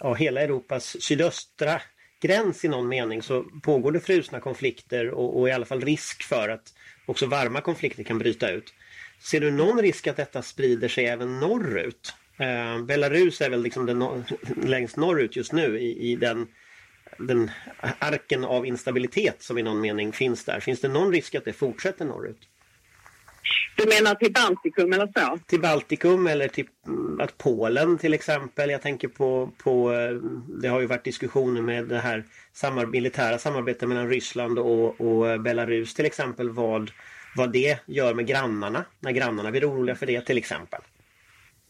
[0.00, 1.80] ja hela Europas sydöstra
[2.20, 6.22] gräns i någon mening så pågår det frusna konflikter och, och i alla fall risk
[6.22, 6.74] för att
[7.06, 8.74] också varma konflikter kan bryta ut.
[9.20, 12.14] Ser du någon risk att detta sprider sig även norrut?
[12.38, 14.24] Eh, Belarus är väl liksom den nor
[14.64, 16.46] längst norrut just nu i, i den,
[17.18, 17.50] den
[17.98, 20.60] arken av instabilitet som i någon mening finns där.
[20.60, 22.48] Finns det någon risk att det fortsätter norrut?
[23.76, 25.38] Du menar till Baltikum eller så?
[25.46, 28.70] Till Baltikum eller till mm, att Polen till exempel.
[28.70, 30.10] Jag tänker på, på eh,
[30.62, 35.40] det har ju varit diskussioner med det här samar militära samarbetet mellan Ryssland och, och
[35.40, 36.50] Belarus till exempel.
[36.50, 36.90] Vad,
[37.36, 40.80] vad det gör med grannarna när grannarna blir oroliga för det till exempel.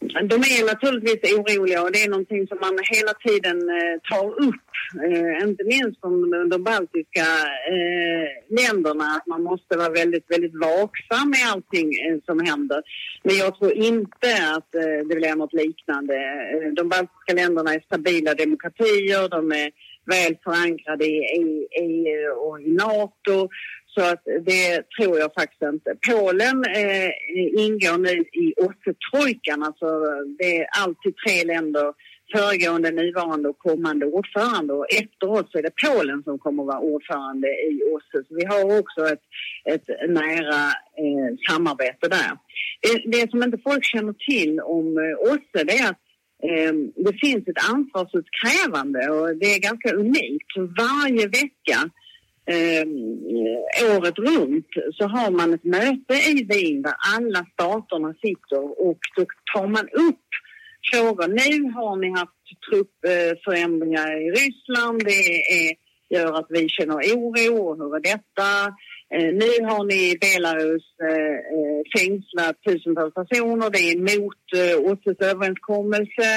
[0.01, 4.65] De är naturligtvis oroliga och det är någonting som man hela tiden eh, tar upp.
[5.05, 7.27] Eh, inte minst från de baltiska
[7.73, 8.27] eh,
[8.59, 11.91] länderna att man måste vara väldigt, väldigt vaksam med allting
[12.25, 12.81] som händer.
[13.23, 14.71] Men jag tror inte att
[15.09, 16.15] det blir något liknande.
[16.75, 19.71] De baltiska länderna är stabila demokratier, de är
[20.05, 23.49] väl förankrade i EU och i NATO.
[23.93, 25.95] Så att det tror jag faktiskt inte.
[26.09, 27.11] Polen eh,
[27.65, 29.87] ingår nu i OSSE-trojkan, alltså
[30.39, 31.93] det är alltid tre länder
[32.35, 36.79] föregående, nuvarande och kommande ordförande och efteråt så är det Polen som kommer att vara
[36.79, 38.23] ordförande i OSSE.
[38.27, 39.23] Så vi har också ett,
[39.65, 40.61] ett nära
[41.03, 42.31] eh, samarbete där.
[42.81, 46.03] Det, det, som inte folk känner till om eh, OSSE det är att
[46.49, 46.73] eh,
[47.05, 50.51] det finns ett ansvarsutkrävande och det är ganska unikt.
[50.57, 51.79] Varje vecka
[52.53, 52.85] eh,
[53.95, 59.25] året runt så har man ett möte i Wien där alla staterna sitter och då
[59.53, 60.29] tar man upp
[60.91, 61.27] frågor.
[61.27, 65.03] Nu har ni haft truppförändringar i Ryssland.
[65.05, 65.25] Det
[65.59, 65.75] är,
[66.09, 67.75] gör att vi känner oro.
[67.75, 68.49] Hur är detta?
[69.13, 73.69] Eh, nu har ni i Belarus eh, eh fängslat tusentals personer.
[73.69, 76.29] Det är emot eh, OSSEs överenskommelse.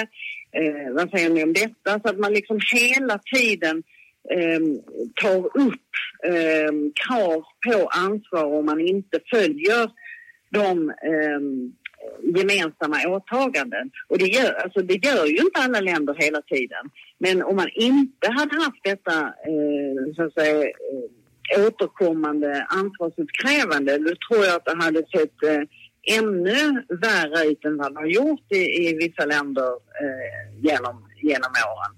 [0.58, 2.00] Eh, vad säger ni om detta?
[2.00, 3.82] Så att man liksom hela tiden
[4.30, 4.80] Ehm,
[5.14, 5.88] tar upp
[6.24, 9.90] eh, krav på ansvar om man inte följer
[10.50, 11.40] de eh,
[12.36, 13.90] gemensamma åtaganden.
[14.08, 16.90] Och det gör, alltså det gör ju inte alla länder hela tiden.
[17.18, 24.14] Men om man inte hade haft detta eh, så att säga, eh, återkommande ansvarsutkrävande då
[24.28, 28.52] tror jag att det hade sett eh, ännu värre ut än vad det har gjort
[28.52, 29.68] i, i vissa länder
[30.02, 31.96] eh, genom, genom åren.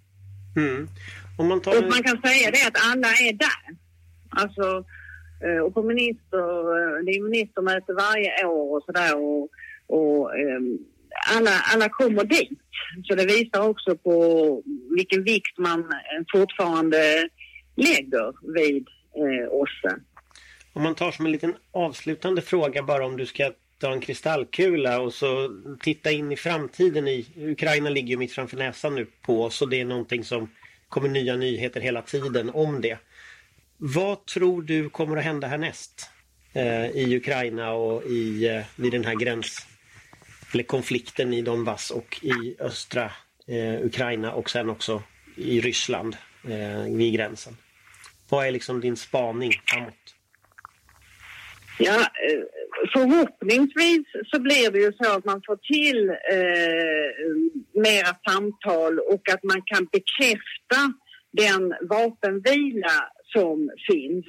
[0.56, 0.88] Mm.
[1.38, 1.78] Om man, tar...
[1.78, 3.76] Och man kan säga det att alla är där.
[4.30, 4.84] Alltså,
[5.44, 9.48] eh, och på minister, eh, det är ministermöte varje år och sådär och,
[9.86, 10.78] och um,
[11.36, 12.60] alla, alla kommer dit.
[13.04, 14.62] Så det visar också på
[14.96, 15.84] vilken vikt man
[16.32, 17.28] fortfarande
[17.76, 19.96] lägger vid eh, OSSE.
[20.72, 25.00] Om man tar som en liten avslutande fråga bara om du ska ta en kristallkula
[25.00, 29.42] och så titta in i framtiden i Ukraina ligger ju mitt framför näsan nu på
[29.42, 30.48] oss och det är någonting som
[30.88, 32.98] kommer nya nyheter hela tiden om det.
[33.76, 36.10] Vad tror du kommer att hända härnäst
[36.52, 39.66] eh, i Ukraina och i, eh, vid den här gräns
[40.52, 43.10] eller konflikten i Donbass och i östra
[43.46, 45.02] eh, Ukraina och sen också
[45.36, 47.56] i Ryssland eh, vid gränsen?
[48.28, 50.14] Vad är liksom din spaning framåt?
[51.78, 52.04] Ja, eh,
[52.92, 57.10] förhoppningsvis så blir det ju så att man får till eh,
[57.82, 60.80] mera samtal och att man kan bekräfta
[61.32, 64.26] den vapenvila som finns.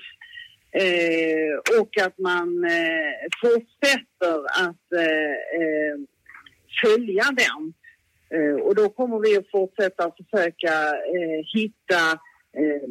[0.71, 4.37] Eh, och att man eh, fortsätter
[4.67, 5.97] att eh, eh
[6.83, 7.73] följa den.
[8.35, 10.73] Eh, och då kommer vi att fortsätta försöka
[11.15, 12.11] eh, hitta
[12.57, 12.89] eh,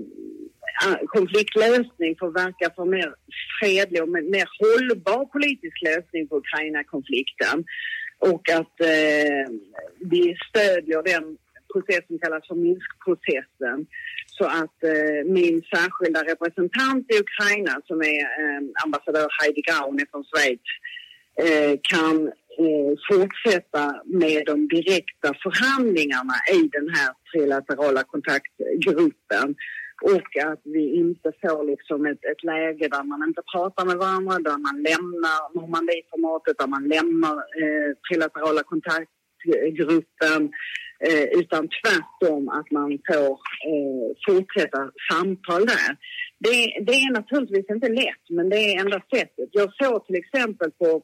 [0.83, 3.15] Eh, konfliktlösning för att verka för mer
[3.61, 7.65] fredlig och mer hållbar politisk lösning på Ukraina-konflikten.
[8.19, 9.45] Och att eh,
[10.01, 11.37] vi stödjer den
[11.73, 13.87] process som kallas för Minskprocessen.
[14.27, 20.25] Så att eh, min särskilda representant i Ukraina som är eh, ambassadör Heidi Gaune från
[20.25, 20.67] Schweiz
[21.45, 22.17] eh, kan
[22.65, 29.55] eh, fortsätta med de direkta förhandlingarna i den här trilaterala kontaktgruppen
[30.03, 34.39] och att vi inte får liksom ett, ett läge där man inte pratar med varandra,
[34.39, 40.41] där man lämnar Normandieformatet, där man lämnar eh, trilaterala kontaktgruppen
[41.09, 43.31] eh, utan tvärtom att man får
[43.73, 45.91] eh, fortsätta samtal där.
[46.39, 49.49] Det, det är naturligtvis inte lätt, men det är enda sättet.
[49.53, 51.03] Jag såg till exempel på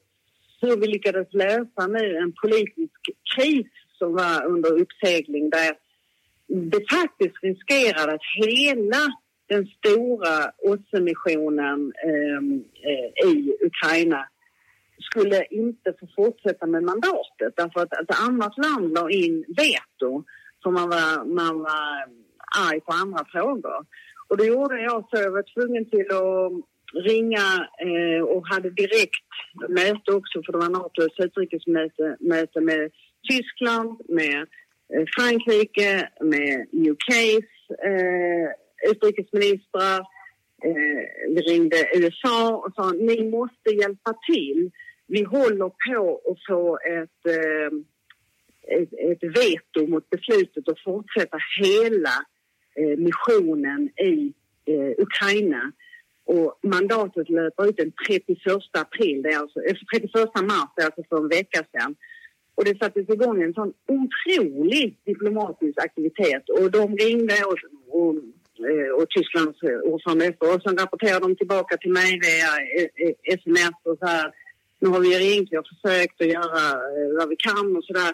[0.60, 3.00] hur vi lyckades lösa nu en politisk
[3.36, 3.66] kris
[3.98, 5.72] som var under uppsegling där
[6.50, 9.02] det faktiskt riskerar att hela
[9.48, 14.28] den stora OSSE-missionen ehm, eh, i Ukraina
[15.00, 20.24] skulle inte få fortsätta med mandatet därför att ett annat land la in veto
[20.62, 22.06] för man var, man var
[22.58, 23.86] arg på andra frågor.
[24.28, 26.52] Och då gjorde jag så, jag var tvungen till att
[27.10, 27.46] ringa
[27.86, 29.30] eh, och hade direkt
[29.68, 32.90] möte också för det var Natos utrikesmöte möte med
[33.30, 34.46] Tyskland, med
[34.94, 40.00] Eh, Frankrike, med UKs eh, utrikesministrar.
[40.64, 44.70] Eh, vi ringde USA och sa ni måste hjälpa till.
[45.06, 47.70] Vi håller på att få ett, eh,
[48.76, 52.14] ett, ett veto mot beslutet att fortsätta hela
[52.74, 54.32] eh, missionen i
[54.64, 55.72] eh, Ukraina.
[56.24, 58.38] Och mandatet löper ut den 31
[58.72, 61.96] april, det är alltså, eh, 31 mars, det är alltså för en vecka sedan.
[62.54, 67.58] Och det sattes igång en sån otrolig diplomatisk aktivitet och de ringde och,
[67.98, 68.14] och,
[68.70, 73.76] eh, och Tysklands eh, ordförande och sen rapporterade de tillbaka till mig via eh, sms
[73.84, 74.32] och så här.
[74.78, 76.62] Nu har vi ringt, vi har försökt att göra
[77.18, 78.12] vad vi kan och så där.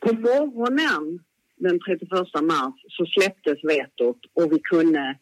[0.00, 1.20] På morgonen
[1.56, 2.10] den 31
[2.42, 5.16] mars så släpptes vetot och vi kunde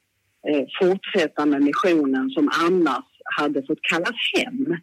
[0.49, 4.77] eh, fortsätta med missionen som annars hade fått kallas hem.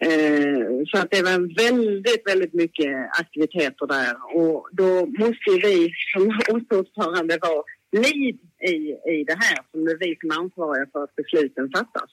[0.00, 6.40] Eh, så att det var väldigt, väldigt mycket aktiviteter där och då måste vi som
[6.48, 8.74] ordförande vara lead i,
[9.12, 12.10] i det här som det är vi som är ansvariga för att besluten fattas.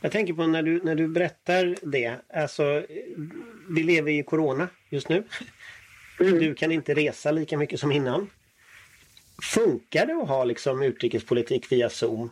[0.00, 2.82] Jag tänker på när du, när du berättar det, alltså
[3.68, 5.24] vi lever i corona just nu.
[6.20, 6.38] Mm.
[6.38, 8.30] Du kan inte resa lika mycket som innan.
[9.54, 12.30] Funkar det att ha liksom utrikespolitik via Zoom?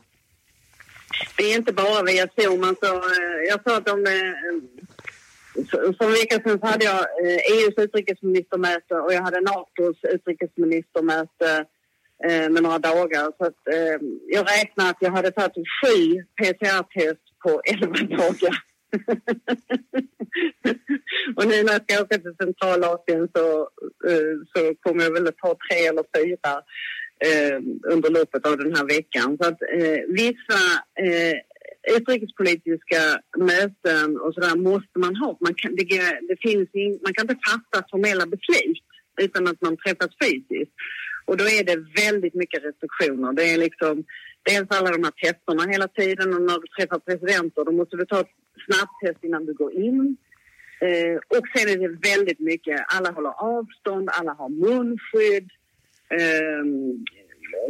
[1.37, 2.65] Det är inte bara via Zoom.
[2.65, 3.03] Alltså,
[3.49, 4.05] jag sa att de...
[5.99, 11.65] För en vecka sedan hade jag eh, EUs utrikesministermöte och jag hade Natos utrikesministermöte
[12.25, 13.33] eh, med några dagar.
[13.39, 13.59] Så att,
[14.27, 18.63] jag räknar att jag hade tagit sju PCR-test på elva dagar.
[21.37, 23.69] och nu när jag ska åka till Centralasien så,
[24.55, 26.63] så kommer jag väl att ta tre eller fyra
[27.27, 27.57] eh,
[27.95, 29.39] under loppet av den här veckan.
[29.41, 30.61] Så att eh, vissa
[31.07, 31.37] eh,
[31.97, 33.03] utrikespolitiska
[33.39, 35.39] möten och sådär måste man ha.
[35.41, 35.85] Man kan, det,
[36.29, 38.85] det finns in, man kan inte fatta formella beslut
[39.21, 40.73] utan att man träffas fysiskt.
[41.25, 43.33] Och då är det väldigt mycket restriktioner.
[43.33, 44.05] Det är liksom
[44.43, 48.05] dels alla de här testerna hela tiden och när du träffar presidenter då måste du
[48.07, 48.35] ta ett
[48.67, 50.17] snabbtest innan du går in.
[50.81, 55.51] Eh, och sen är det väldigt mycket, alla håller avstånd, alla har munskydd.
[56.11, 57.05] Ehm,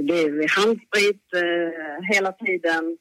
[0.01, 2.99] det är handsprit eh, hela tiden.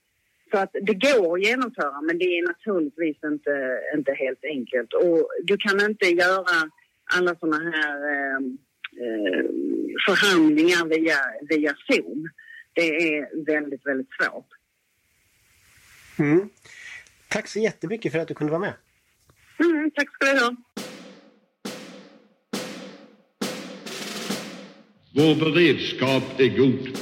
[0.51, 4.93] Så att det går att genomföra men det är naturligtvis inte, inte helt enkelt.
[4.93, 6.71] Och du kan inte göra
[7.15, 8.57] alla såna här ehm,
[9.03, 9.45] eh,
[10.07, 11.17] förhandlingar via,
[11.49, 12.29] via Zoom.
[12.73, 14.47] Det är väldigt, väldigt svårt.
[16.19, 16.49] Mm.
[17.27, 18.73] Tack så jättemycket för att du kunde vara med.
[19.59, 20.55] Mm, tack ska du ha.
[25.19, 26.97] Vår beredskap är god.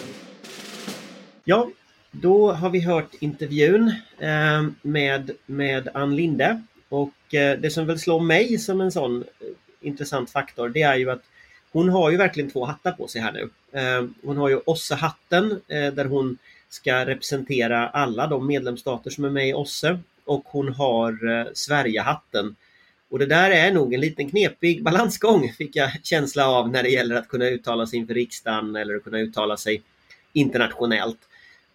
[1.43, 1.69] Ja,
[2.11, 6.61] då har vi hört intervjun eh, med, med Ann Linde.
[6.89, 9.27] Och eh, det som väl slår mig som en sån eh,
[9.81, 11.21] intressant faktor det är ju att
[11.71, 13.49] hon har ju verkligen två hattar på sig här nu.
[14.23, 16.37] Hon har ju OSSE-hatten där hon
[16.69, 21.17] ska representera alla de medlemsstater som är med i OSSE och hon har
[21.53, 22.55] Sverige-hatten
[23.11, 26.89] och det där är nog en liten knepig balansgång fick jag känsla av när det
[26.89, 29.81] gäller att kunna uttala sig inför riksdagen eller att kunna uttala sig
[30.33, 31.19] internationellt.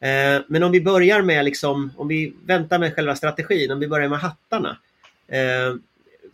[0.01, 3.89] Eh, men om vi börjar med liksom, om vi väntar med själva strategin, om vi
[3.89, 4.79] börjar med hattarna.
[5.29, 5.75] Eh,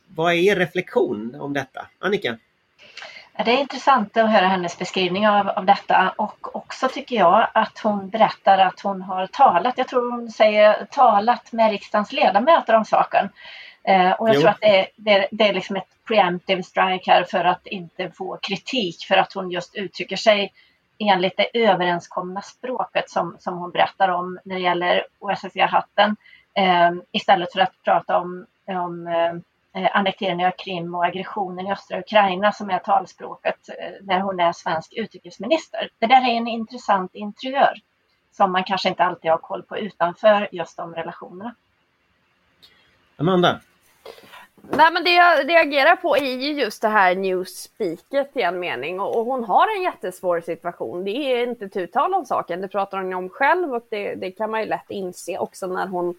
[0.08, 1.86] vad är er reflektion om detta?
[1.98, 2.38] Annika?
[3.44, 7.78] Det är intressant att höra hennes beskrivning av, av detta och också tycker jag att
[7.78, 12.84] hon berättar att hon har talat, jag tror hon säger talat med riksdagens ledamöter om
[12.84, 13.28] saken.
[13.86, 14.40] Eh, och jag jo.
[14.40, 17.66] tror att det är, det, är, det är liksom ett preemptive strike här för att
[17.66, 20.52] inte få kritik för att hon just uttrycker sig
[20.98, 26.16] enligt det överenskomna språket som, som hon berättar om när det gäller OSSE-hatten
[26.54, 29.06] eh, istället för att prata om, om
[29.76, 34.40] eh, annekteringen av Krim och aggressionen i östra Ukraina som är talspråket eh, när hon
[34.40, 35.88] är svensk utrikesminister.
[35.98, 37.74] Det där är en intressant interiör
[38.32, 41.54] som man kanske inte alltid har koll på utanför just de relationerna.
[43.16, 43.60] Amanda?
[44.70, 49.00] Nej men det jag reagerar på är ju just det här newspeaket i en mening.
[49.00, 51.04] Och, och hon har en jättesvår situation.
[51.04, 54.14] Det är inte tu tal om saken, det pratar hon ju om själv och det,
[54.14, 56.14] det, kan man ju lätt inse också när hon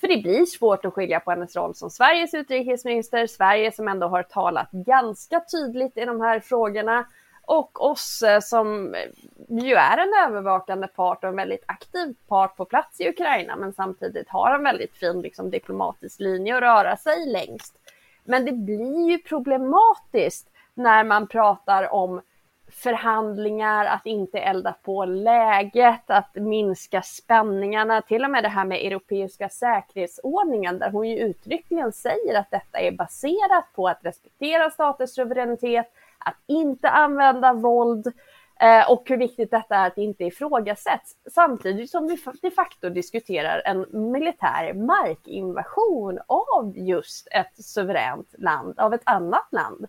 [0.00, 4.06] för det blir svårt att skilja på hennes roll som Sveriges utrikesminister, Sverige som ändå
[4.06, 7.04] har talat ganska tydligt i de här frågorna
[7.50, 8.94] och oss som
[9.48, 13.72] ju är en övervakande part och en väldigt aktiv part på plats i Ukraina men
[13.72, 17.74] samtidigt har en väldigt fin liksom, diplomatisk linje att röra sig längst.
[18.24, 22.20] Men det blir ju problematiskt när man pratar om
[22.70, 28.86] förhandlingar, att inte elda på läget, att minska spänningarna, till och med det här med
[28.86, 35.10] europeiska säkerhetsordningen där hon ju uttryckligen säger att detta är baserat på att respektera staters
[35.10, 35.92] suveränitet,
[36.24, 38.06] att inte använda våld
[38.60, 41.16] eh, och hur viktigt detta är att det inte ifrågasätts.
[41.34, 48.94] Samtidigt som vi de facto diskuterar en militär markinvasion av just ett suveränt land, av
[48.94, 49.86] ett annat land.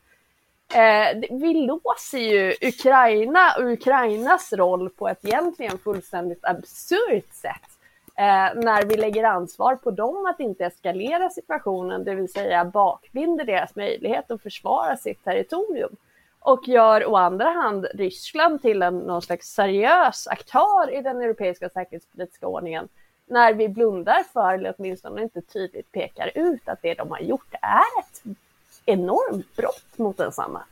[0.73, 7.71] Eh, vi låser ju Ukraina och Ukrainas roll på ett egentligen fullständigt absurt sätt.
[8.15, 13.45] Eh, när vi lägger ansvar på dem att inte eskalera situationen, det vill säga bakbinder
[13.45, 15.95] deras möjlighet att försvara sitt territorium.
[16.43, 21.69] Och gör å andra hand Ryssland till en någon slags seriös aktör i den europeiska
[21.69, 22.87] säkerhetspolitiska ordningen.
[23.27, 27.53] När vi blundar för, eller åtminstone inte tydligt pekar ut att det de har gjort
[27.61, 28.37] är ett
[28.85, 30.63] enormt brott mot densamma.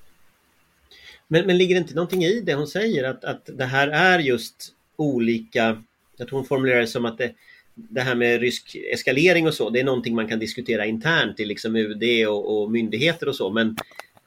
[1.28, 3.04] Men, men ligger det inte någonting i det hon säger?
[3.04, 5.84] Att, att det här är just olika,
[6.18, 7.34] jag tror hon formulerar det som att det,
[7.76, 11.46] det här med rysk eskalering och så, det är någonting man kan diskutera internt i
[11.46, 13.78] liksom UD och, och myndigheter och så, men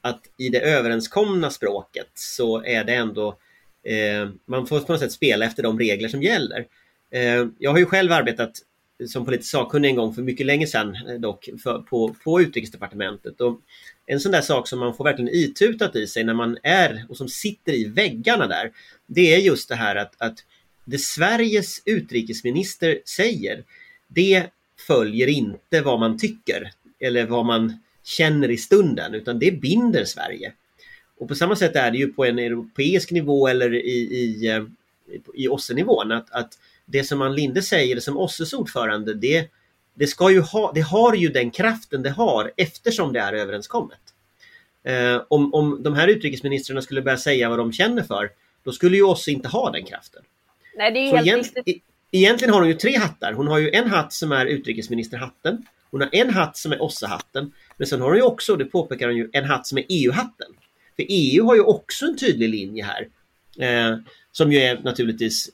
[0.02, 3.28] att i det överenskomna språket så är det ändå
[3.84, 6.66] eh, man får på något sätt spela efter de regler som gäller.
[7.10, 8.52] Eh, jag har ju själv arbetat
[9.08, 13.40] som politisk sakkunnig en gång för mycket länge sedan eh, dock för, på, på utrikesdepartementet.
[13.40, 13.60] Och
[14.06, 17.16] en sån där sak som man får verkligen itutat i sig när man är och
[17.16, 18.72] som sitter i väggarna där.
[19.06, 20.38] Det är just det här att, att
[20.84, 23.64] det Sveriges utrikesminister säger
[24.08, 24.46] det
[24.86, 27.80] följer inte vad man tycker eller vad man
[28.12, 30.52] känner i stunden utan det binder Sverige.
[31.18, 34.64] Och på samma sätt är det ju på en europeisk nivå eller i, i, eh,
[35.34, 39.48] i OSSE-nivån att, att det som Ann Linde säger som OSSEs ordförande, det,
[39.94, 44.00] det, ska ju ha, det har ju den kraften det har eftersom det är överenskommet.
[44.84, 48.30] Eh, om, om de här utrikesministrarna skulle börja säga vad de känner för,
[48.64, 50.22] då skulle ju OSSE inte ha den kraften.
[50.76, 53.32] Nej, det är helt egent, e egentligen har hon ju tre hattar.
[53.32, 55.66] Hon har ju en hatt som är utrikesministerhatten.
[55.90, 57.52] Hon har en hatt som är OSSE-hatten.
[57.76, 60.48] Men sen har hon ju också, det påpekar hon ju, en hatt som är EU-hatten.
[60.96, 63.08] För EU har ju också en tydlig linje här.
[63.58, 63.96] Eh,
[64.32, 65.50] som ju är naturligtvis,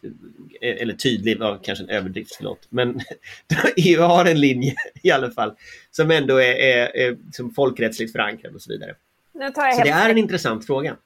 [0.61, 2.67] eh, eller tydlig var kanske en överdrift, förlåt.
[2.69, 3.01] Men
[3.77, 5.55] EU har en linje i alla fall
[5.91, 8.95] som ändå är, är, är som folkrättsligt förankrad och så vidare.
[9.77, 10.97] så det är en intressant fråga.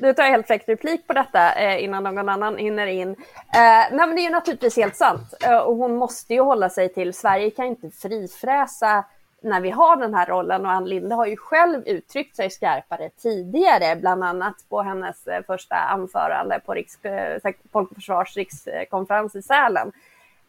[0.00, 3.08] Nu tar jag helt fräckt replik på detta eh, innan någon annan hinner in.
[3.08, 3.16] Eh,
[3.52, 5.34] nej men det är ju naturligtvis helt sant.
[5.40, 9.04] Eh, och hon måste ju hålla sig till, Sverige kan inte frifräsa
[9.40, 13.10] när vi har den här rollen och Ann Linde har ju själv uttryckt sig skarpare
[13.16, 19.34] tidigare, bland annat på hennes eh, första anförande på Riks, eh, Folk och Försvars rikskonferens
[19.34, 19.92] i Sälen.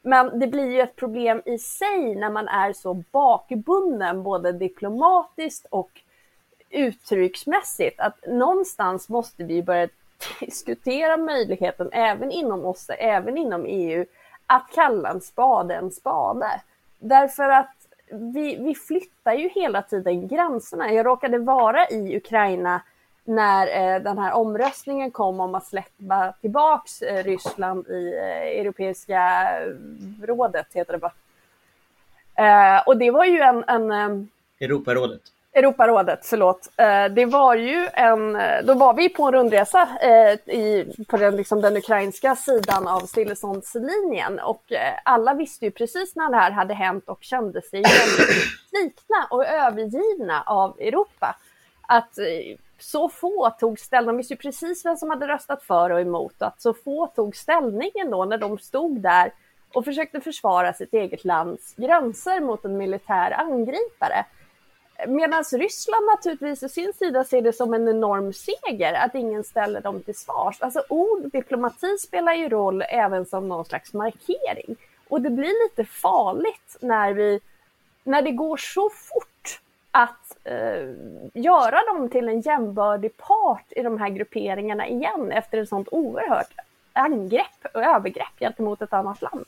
[0.02, 5.66] Men det blir ju ett problem i sig när man är så bakbunden både diplomatiskt
[5.70, 5.92] och
[6.70, 9.88] uttrycksmässigt att någonstans måste vi börja
[10.40, 14.06] diskutera möjligheten även inom OSSE, även inom EU,
[14.46, 16.62] att kalla en spade en spade.
[17.00, 17.81] Därför att
[18.12, 20.94] vi, vi flyttar ju hela tiden gränserna.
[20.94, 22.82] Jag råkade vara i Ukraina
[23.24, 29.46] när eh, den här omröstningen kom om att släppa tillbaks eh, Ryssland i eh, Europeiska
[30.22, 31.12] rådet, heter det va?
[32.36, 33.64] Eh, och det var ju en...
[33.68, 34.26] en eh,
[34.60, 35.22] Europarådet.
[35.54, 36.70] Europarådet, förlåt.
[36.78, 41.18] Eh, det var ju en, eh, då var vi på en rundresa eh, i, på
[41.18, 44.64] den, liksom den ukrainska sidan av stilleståndslinjen och
[45.06, 47.84] alla visste ju precis när det här hade hänt och kände sig
[48.70, 51.36] svikna och övergivna av Europa.
[51.88, 52.14] Att
[52.80, 56.42] så få tog ställning, de visste ju precis vem som hade röstat för och emot
[56.42, 59.34] och att så få tog ställningen då när de stod där
[59.74, 64.26] och försökte försvara sitt eget lands gränser mot en militär angripare.
[65.08, 69.82] Medan Ryssland naturligtvis å sin sida ser det som en enorm seger att ingen ställer
[69.82, 70.62] dem till svars.
[70.62, 74.76] Alltså ord, diplomati spelar ju roll även som någon slags markering.
[75.08, 77.40] Och det blir lite farligt när, vi,
[78.04, 79.60] när det går så fort
[79.92, 80.94] att eh,
[81.34, 86.52] göra dem till en jämbördig part i de här grupperingarna igen efter ett sånt oerhört
[86.94, 89.46] angrepp och övergrepp gentemot ett annat land.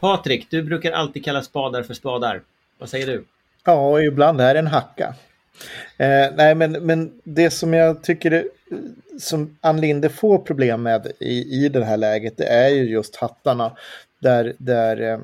[0.00, 2.42] Patrik, du brukar alltid kalla spadar för spadar.
[2.78, 3.24] Vad säger du?
[3.64, 5.14] Ja, och ibland är det en hacka.
[5.96, 8.44] Eh, nej, men, men det som jag tycker det,
[9.20, 13.16] som Ann Linde får problem med i, i det här läget, det är ju just
[13.16, 13.76] hattarna.
[14.18, 15.18] Där, där eh,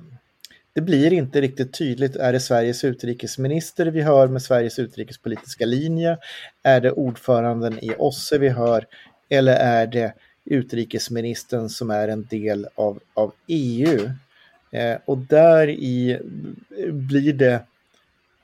[0.72, 2.16] det blir inte riktigt tydligt.
[2.16, 6.18] Är det Sveriges utrikesminister vi hör med Sveriges utrikespolitiska linje?
[6.62, 8.86] Är det ordföranden i OSSE vi hör?
[9.28, 10.12] Eller är det
[10.44, 14.10] utrikesministern som är en del av, av EU?
[14.70, 16.20] Eh, och där i
[16.90, 17.60] blir det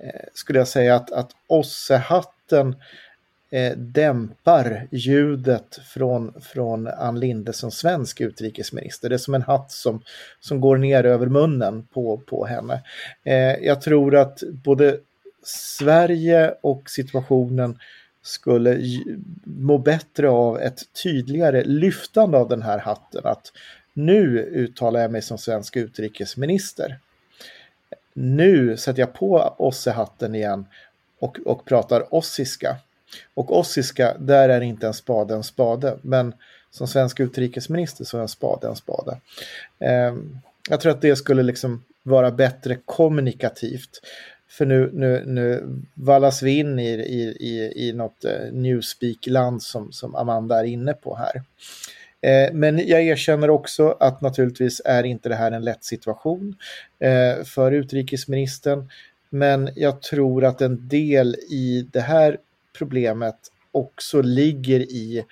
[0.03, 2.76] Eh, skulle jag säga att, att OSSE-hatten
[3.50, 9.09] eh, dämpar ljudet från, från Ann Linde som svensk utrikesminister.
[9.09, 10.03] Det är som en hatt som,
[10.40, 12.82] som går ner över munnen på, på henne.
[13.24, 14.98] Eh, jag tror att både
[15.44, 17.78] Sverige och situationen
[18.22, 18.80] skulle
[19.44, 23.20] må bättre av ett tydligare lyftande av den här hatten.
[23.24, 23.53] Att
[23.92, 26.98] nu uttalar jag mig som svensk utrikesminister.
[28.14, 30.66] Nu sätter jag på ossehatten igen
[31.18, 32.76] och, och pratar ossiska.
[33.34, 35.98] Och ossiska, där är inte en spade en spade.
[36.02, 36.34] Men
[36.70, 39.20] som svensk utrikesminister så är en spade en spade.
[39.78, 40.14] Eh,
[40.70, 44.00] jag tror att det skulle liksom vara bättre kommunikativt.
[44.48, 49.92] För nu, nu, nu vallas vi in i, i, i, i något eh, newspeak-land som,
[49.92, 51.42] som Amanda är inne på här.
[52.23, 56.57] Eh, men jag erkänner också att naturligtvis är inte det här en lätt situation
[56.99, 58.89] eh, för utrikesministern.
[59.31, 62.39] Men jag tror att en del i det här
[62.79, 63.37] problemet
[63.73, 65.25] också ligger i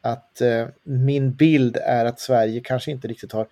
[0.00, 3.46] att eh, min bild är att Sverige kanske inte riktigt har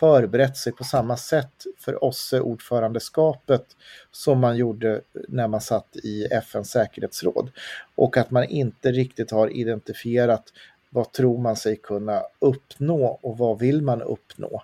[0.00, 3.64] förberett sig på samma sätt för OSSE-ordförandeskapet
[4.12, 7.50] som man gjorde när man satt i FNs säkerhetsråd.
[7.94, 10.52] Och att man inte riktigt har identifierat
[10.90, 14.62] vad tror man sig kunna uppnå och vad vill man uppnå.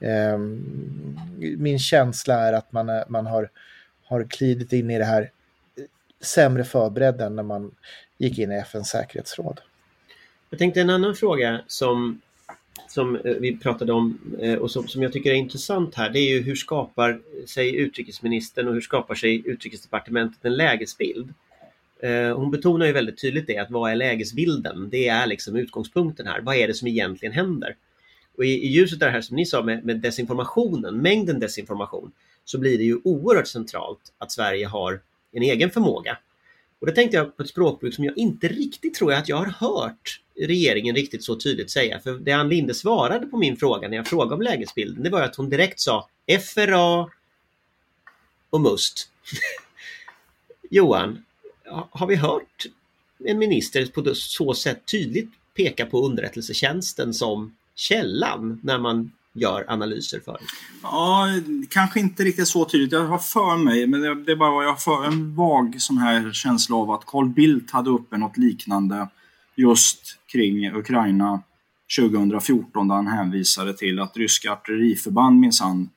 [0.00, 0.38] Eh,
[1.38, 3.50] min känsla är att man, är, man har,
[4.04, 5.84] har klidit in i det här eh,
[6.20, 7.74] sämre förberedd än när man
[8.18, 9.60] gick in i FNs säkerhetsråd.
[10.50, 12.20] Jag tänkte en annan fråga som,
[12.88, 16.10] som eh, vi pratade om eh, och som, som jag tycker är intressant här.
[16.10, 21.34] Det är ju hur skapar sig utrikesministern och hur skapar sig utrikesdepartementet en lägesbild?
[22.02, 24.88] Eh, hon betonar ju väldigt tydligt det att vad är lägesbilden?
[24.90, 26.40] Det är liksom utgångspunkten här.
[26.40, 27.76] Vad är det som egentligen händer?
[28.36, 32.12] Och i, i ljuset av det här som ni sa med, med desinformationen, mängden desinformation,
[32.44, 35.00] så blir det ju oerhört centralt att Sverige har
[35.32, 36.18] en egen förmåga.
[36.78, 39.46] Och det tänkte jag på ett språkbruk som jag inte riktigt tror att jag har
[39.46, 42.00] hört regeringen riktigt så tydligt säga.
[42.00, 45.22] För det Ann Linde svarade på min fråga när jag frågade om lägesbilden, det var
[45.22, 46.08] att hon direkt sa
[46.54, 47.10] FRA
[48.50, 49.08] och MUST.
[50.70, 51.24] Johan,
[51.90, 52.66] har vi hört
[53.24, 60.20] en minister på så sätt tydligt peka på underrättelsetjänsten som källan när man gör analyser
[60.20, 60.38] för?
[60.82, 61.26] Ja,
[61.70, 62.92] kanske inte riktigt så tydligt.
[62.92, 65.98] Jag har för mig, men det är bara vad jag har för en vag sån
[65.98, 69.08] här känsla av att Carl Bildt hade uppe något liknande
[69.54, 71.42] just kring Ukraina
[71.98, 75.90] 2014 där han hänvisade till att ryska artilleriförband minsann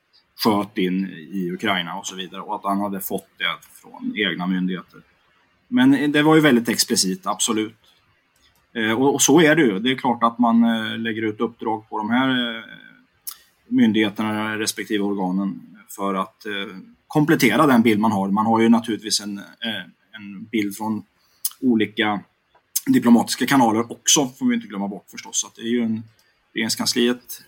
[0.44, 4.46] sköt in i Ukraina och så vidare och att han hade fått det från egna
[4.46, 5.00] myndigheter.
[5.68, 7.76] Men det var ju väldigt explicit, absolut.
[8.76, 9.78] Eh, och, så är det ju.
[9.78, 12.64] Det är klart att man eh, lägger ut uppdrag på de här eh,
[13.68, 16.46] myndigheterna respektive organen för att
[17.06, 18.28] komplettera den bild man har.
[18.28, 19.38] Man har ju naturligtvis en,
[20.12, 21.02] en bild från
[21.60, 22.20] olika
[22.86, 25.40] diplomatiska kanaler också, får vi inte glömma bort förstås.
[25.40, 26.02] Så det är ju en,
[26.54, 27.42] regeringskansliet,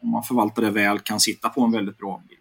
[0.00, 2.35] om man förvaltar det väl, kan sitta på en väldigt bra bild.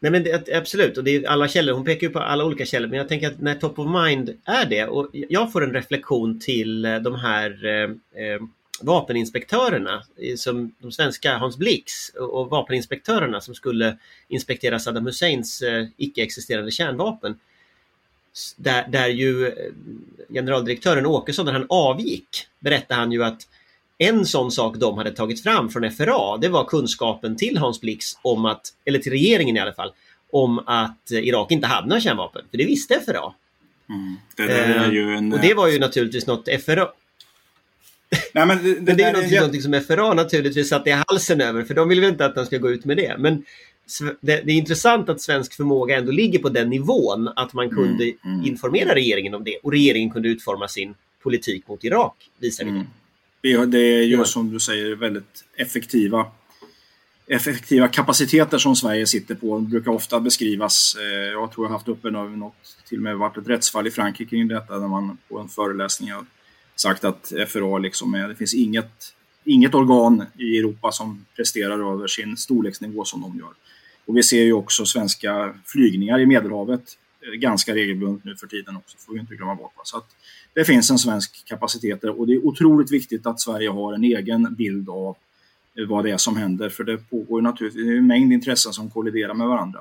[0.00, 1.74] Nej men det, absolut, och det är alla källor.
[1.74, 2.88] Hon pekar ju på alla olika källor.
[2.88, 6.40] Men jag tänker att när top of mind är det och jag får en reflektion
[6.40, 7.90] till eh, de här eh,
[8.24, 8.40] eh
[8.80, 15.86] vapeninspektörerna eh, som de svenska Hans Blix och vapeninspektörerna som skulle inspektera Saddam Husseins eh,
[15.96, 17.38] icke-existerande kärnvapen.
[18.56, 19.52] Där, där ju
[20.28, 22.28] generaldirektören Åkesson, när han avgick,
[22.58, 23.48] berättade han ju att
[23.98, 28.06] en sån sak de hade tagit fram från FRA, det var kunskapen till Hans Blix
[28.22, 29.92] om att, eller till regeringen i alla fall,
[30.30, 32.42] om att Irak inte hade några kärnvapen.
[32.50, 33.34] För det visste FRA.
[33.88, 34.16] Mm.
[34.36, 35.32] Det ju en...
[35.32, 36.88] Och det var ju naturligtvis något FRA...
[38.34, 39.36] Nej, men det, det, men det är något, är...
[39.36, 42.46] någonting som FRA naturligtvis satte i halsen över, för de vill väl inte att de
[42.46, 43.16] ska gå ut med det.
[43.18, 43.44] Men
[44.20, 48.18] det, är intressant att svensk förmåga ändå ligger på den nivån att man kunde mm,
[48.24, 48.46] mm.
[48.46, 52.86] informera regeringen om det och regeringen kunde utforma sin politik mot Irak, visar mm.
[53.42, 56.26] Det är ju som du säger väldigt effektiva
[57.28, 60.96] effektiva kapaciteter som Sverige sitter på brukar ofta beskrivas.
[61.00, 62.54] Eh, jag tror jag haft uppe något,
[62.88, 66.12] till och med varit ett rättsfall i Frankrike kring detta när man på en föreläsning
[66.12, 66.26] har
[66.76, 69.14] sagt att FRA liksom är, det finns inget,
[69.44, 73.52] inget organ i Europa som presterar över sin storleksnivå som de gör.
[74.06, 76.82] Och vi ser ju också svenska flygningar i Medelhavet
[77.36, 79.72] ganska regelbundet nu för tiden också, får vi inte glömma bort.
[79.82, 80.16] Så att
[80.54, 84.54] det finns en svensk kapacitet och det är otroligt viktigt att Sverige har en egen
[84.54, 85.16] bild av
[85.78, 88.72] eh, vad det är som händer, för det pågår naturligtvis det är en mängd intressen
[88.72, 89.80] som kolliderar med varandra.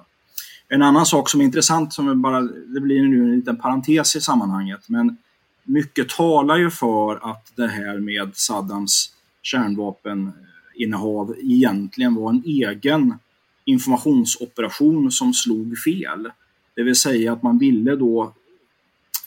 [0.69, 4.21] En annan sak som är intressant, som bara, det blir nu en liten parentes i
[4.21, 5.17] sammanhanget, men
[5.63, 13.19] mycket talar ju för att det här med Saddams kärnvapeninnehav egentligen var en egen
[13.65, 16.31] informationsoperation som slog fel.
[16.78, 18.34] Det vill säga att man ville då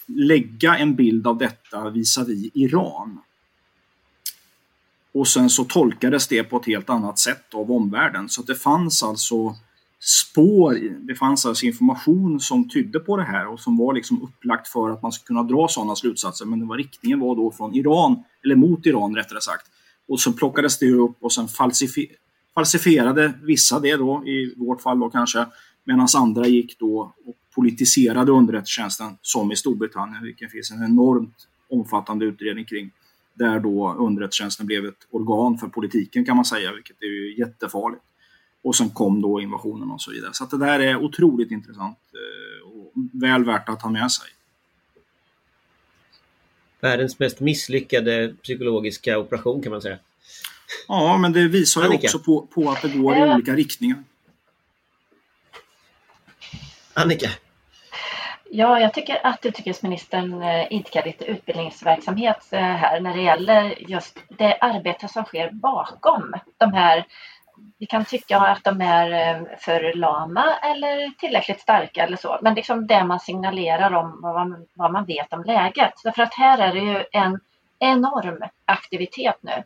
[0.06, 3.18] lägga en bild av detta visavi Iran.
[5.12, 8.28] Och sen så tolkades det på ett helt annat sätt av omvärlden.
[8.28, 9.56] Så det fanns alltså
[10.00, 10.74] spår,
[11.06, 14.90] det fanns alltså information som tydde på det här och som var liksom upplagt för
[14.90, 16.44] att man skulle kunna dra sådana slutsatser.
[16.46, 19.66] Men det var, riktningen var då från Iran, eller mot Iran rättare sagt.
[20.08, 22.08] Och så plockades det upp och sen falsifi
[22.54, 25.46] falsifierade vissa det då, i vårt fall då kanske,
[25.84, 32.24] medan andra gick då och politiserade underrättelsetjänsten som i Storbritannien, vilket finns en enormt omfattande
[32.24, 32.90] utredning kring
[33.34, 38.02] där då underrättelsetjänsten blev ett organ för politiken kan man säga, vilket är ju jättefarligt.
[38.62, 40.30] Och sen kom då invasionen och så vidare.
[40.34, 44.28] Så det där är otroligt intressant eh, och väl värt att ha med sig.
[46.80, 49.98] Världens mest misslyckade psykologiska operation kan man säga.
[50.88, 54.04] Ja, men det visar ju också på, på att det går i olika riktningar.
[56.94, 57.30] Annika?
[58.52, 64.18] Ja, jag tycker att utrikesministern eh, idkar lite utbildningsverksamhet eh, här när det gäller just
[64.28, 67.04] det arbete som sker bakom de här
[67.78, 72.38] vi kan tycka att de är eh, för lama eller tillräckligt starka eller så.
[72.42, 75.92] Men liksom det man signalerar om vad man, vad man vet om läget.
[76.04, 77.40] Därför att här är det ju en
[77.78, 79.62] enorm aktivitet nu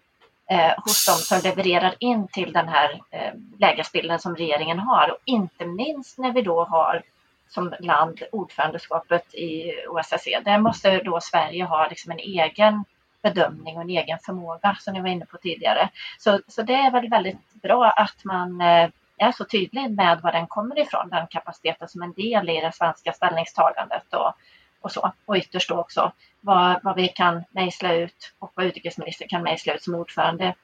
[0.50, 5.10] eh, hos de som levererar in till den här eh, lägesbilden som regeringen har.
[5.10, 7.02] Och inte minst när vi då har
[7.48, 10.40] som land ordförandeskapet i OSSE.
[10.44, 12.84] Där måste då Sverige ha liksom en egen
[13.22, 15.88] bedömning och en egen förmåga som jag var inne på tidigare.
[16.18, 18.88] Så, så det är väl väldigt bra att man eh,
[19.18, 22.72] är så tydlig med var den kommer ifrån, den kapaciteten som en del i det
[22.72, 24.32] svenska ställningstagandet och,
[24.80, 25.12] och så.
[25.24, 29.74] Och ytterst då också vad, vad vi kan mejsla ut och vad utrikesministern kan mejsla
[29.74, 30.54] ut som ordförande.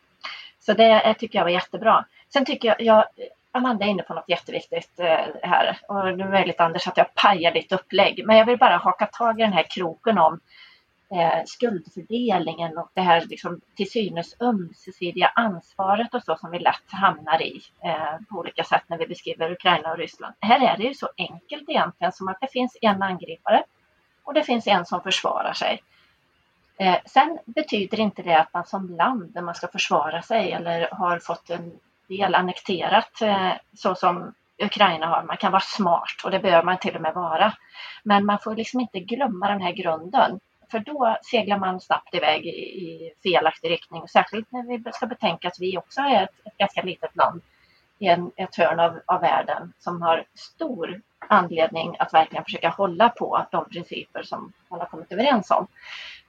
[0.61, 2.05] Så det tycker jag var jättebra.
[2.33, 3.05] Sen tycker jag, jag
[3.53, 7.15] Amanda är inne på något jätteviktigt eh, här och det är möjligt Anders att jag
[7.15, 10.41] pajar ditt upplägg, men jag vill bara haka tag i den här kroken om
[11.15, 16.91] eh, skuldfördelningen och det här liksom, till synes ömsesidiga ansvaret och så som vi lätt
[16.91, 20.35] hamnar i eh, på olika sätt när vi beskriver Ukraina och Ryssland.
[20.41, 23.65] Här är det ju så enkelt egentligen som att det finns en angripare
[24.25, 25.83] och det finns en som försvarar sig.
[26.77, 30.89] Eh, sen betyder inte det att man som land, när man ska försvara sig eller
[30.93, 31.73] har fått en
[32.11, 36.97] delannekterat eh, så som Ukraina har, man kan vara smart och det behöver man till
[36.97, 37.53] och med vara.
[38.03, 40.41] Men man får liksom inte glömma den här grunden
[40.71, 44.09] för då seglar man snabbt iväg i, i felaktig riktning.
[44.09, 47.43] Särskilt när vi ska betänka att vi också är ett, ett ganska litet land
[47.99, 53.09] i en, ett hörn av, av världen som har stor anledning att verkligen försöka hålla
[53.09, 55.67] på de principer som man har kommit överens om.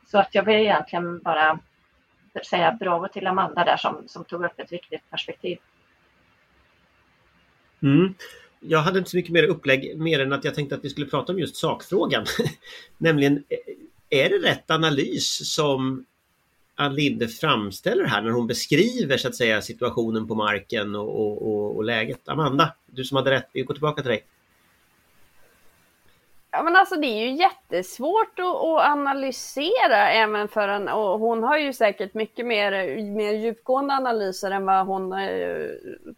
[0.07, 1.59] Så att jag vill egentligen bara
[2.49, 5.57] säga bravo till Amanda där som, som tog upp ett viktigt perspektiv.
[7.83, 8.13] Mm.
[8.59, 11.07] Jag hade inte så mycket mer upplägg mer än att jag tänkte att vi skulle
[11.07, 12.25] prata om just sakfrågan.
[12.97, 16.05] Nämligen eh, är det rätt analys som
[16.75, 21.47] Ann Linde framställer här när hon beskriver så att säga situationen på marken och, och,
[21.47, 22.29] och, och läget?
[22.29, 24.23] Amanda, du som hade rätt, vi går tillbaka till dig.
[26.53, 31.43] Ja men alltså det är ju jättesvårt att, att, analysera även för en, och hon
[31.43, 32.71] har ju säkert mycket mer,
[33.01, 35.67] mer djupgående analyser än vad hon eh,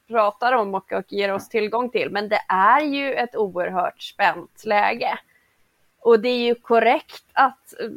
[0.08, 2.10] pratar om och, och ger oss tillgång till.
[2.10, 5.20] Men det är ju ett oerhört spänt läge.
[6.00, 7.90] Och det är ju korrekt att eh,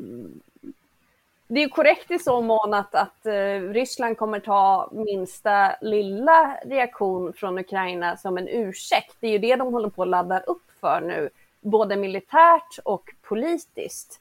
[1.48, 7.32] det är korrekt i så mån att, att eh, Ryssland kommer ta minsta lilla reaktion
[7.32, 9.16] från Ukraina som en ursäkt.
[9.20, 11.30] Det är ju det de håller på att ladda upp för nu,
[11.66, 14.20] både militärt och politiskt.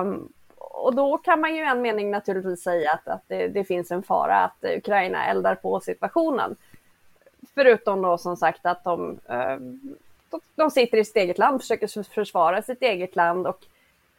[0.00, 3.64] Um, och då kan man ju i en mening naturligtvis säga att, att det, det,
[3.64, 6.56] finns en fara att Ukraina eldar på situationen.
[7.54, 9.96] Förutom då som sagt att de ehm,
[10.54, 13.66] de sitter i sitt eget land, försöker försvara sitt eget land och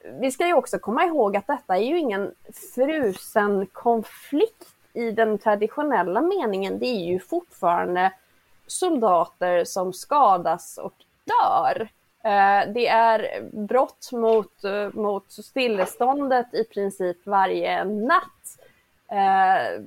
[0.04, 2.32] vi ska ju också komma ihåg att detta är ju ingen
[2.76, 6.80] frusen konflikt i den traditionella meningen.
[6.80, 8.12] Det är ju fortfarande
[8.68, 10.94] soldater som skadas och
[11.24, 11.90] dör.
[12.24, 18.58] Eh, det är brott mot, eh, mot stilleståndet i princip varje natt.
[19.12, 19.82] Eh,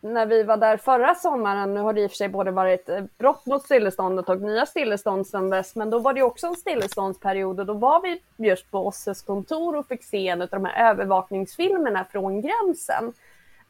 [0.00, 2.88] när vi var där förra sommaren, nu har det i och för sig både varit
[2.88, 6.56] eh, brott mot stilleståndet och nya stillestånd sedan dess, men då var det också en
[6.56, 10.64] stilleståndsperiod och då var vi just på OSSEs kontor och fick se en av de
[10.64, 13.12] här övervakningsfilmerna från gränsen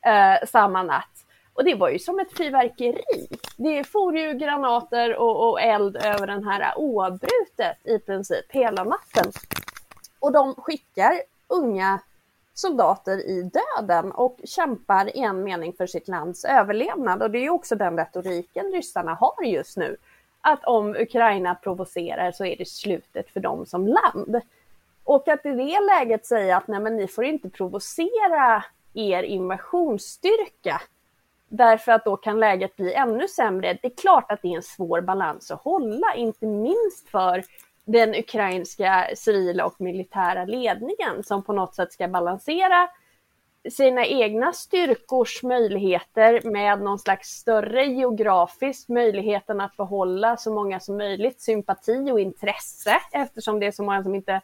[0.07, 1.26] eh, samma natt.
[1.57, 3.29] Och det var ju som ett fyrverkeri.
[3.57, 9.33] Det for ju granater och, och eld över den här oavbrutet i princip hela natten.
[10.19, 11.13] Och de skickar
[11.49, 12.01] unga
[12.55, 17.23] soldater i döden och kämpar i en mening för sitt lands överlevnad.
[17.23, 19.97] Och det är också den retoriken ryssarna har just nu.
[20.41, 24.41] Att om Ukraina provocerar så är det slutet för dem som land.
[25.05, 30.81] Och att i det läget säga att nej men ni får inte provocera er invasionsstyrka
[31.57, 33.79] därför att då kan läget bli ännu sämre.
[33.83, 37.43] Det är klart att det är en svår balans att hålla, inte minst för
[37.85, 42.89] den ukrainska civila och militära ledningen som på något sätt ska balansera
[43.71, 50.97] sina egna styrkors möjligheter med någon slags större geografisk möjligheten att behålla så många som
[50.97, 54.41] möjligt sympati och intresse eftersom det är så många som inte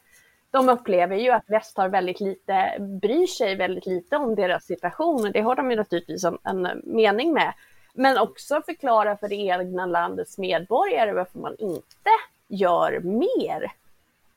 [0.52, 5.26] de upplever ju att väst har väldigt lite, bryr sig väldigt lite om deras situation
[5.26, 7.52] och det har de ju naturligtvis en, en mening med.
[7.94, 12.10] Men också förklara för det egna landets medborgare varför man inte
[12.48, 13.72] gör mer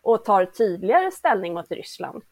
[0.02, 2.24] och tar tydligare ställning mot Ryssland.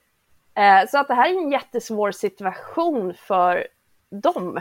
[0.55, 3.67] Eh, så att det här är en jättesvår situation för
[4.09, 4.59] dem.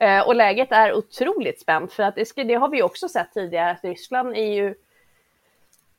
[0.00, 3.70] Eh, och läget är otroligt spänt för att det, det har vi också sett tidigare
[3.70, 4.74] att Ryssland är ju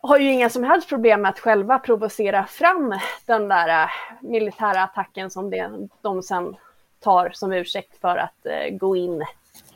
[0.03, 3.89] har ju inga som helst problem med att själva provocera fram den där eh,
[4.21, 5.69] militära attacken som det,
[6.01, 6.55] de sen
[6.99, 9.23] tar som ursäkt för att eh, gå in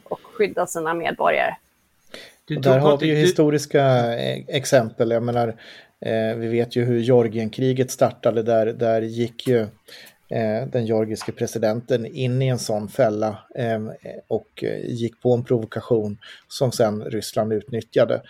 [0.04, 1.56] och skydda sina medborgare.
[2.46, 3.20] Du, där har vi ju du...
[3.20, 3.84] historiska
[4.16, 5.12] eh, exempel.
[5.12, 5.48] Jag menar,
[6.00, 8.44] eh, vi vet ju hur Georgienkriget startade.
[8.44, 9.60] Där, där gick ju
[10.30, 13.82] eh, den georgiske presidenten in i en sån fälla eh,
[14.28, 16.18] och gick på en provokation
[16.48, 18.22] som sen Ryssland utnyttjade.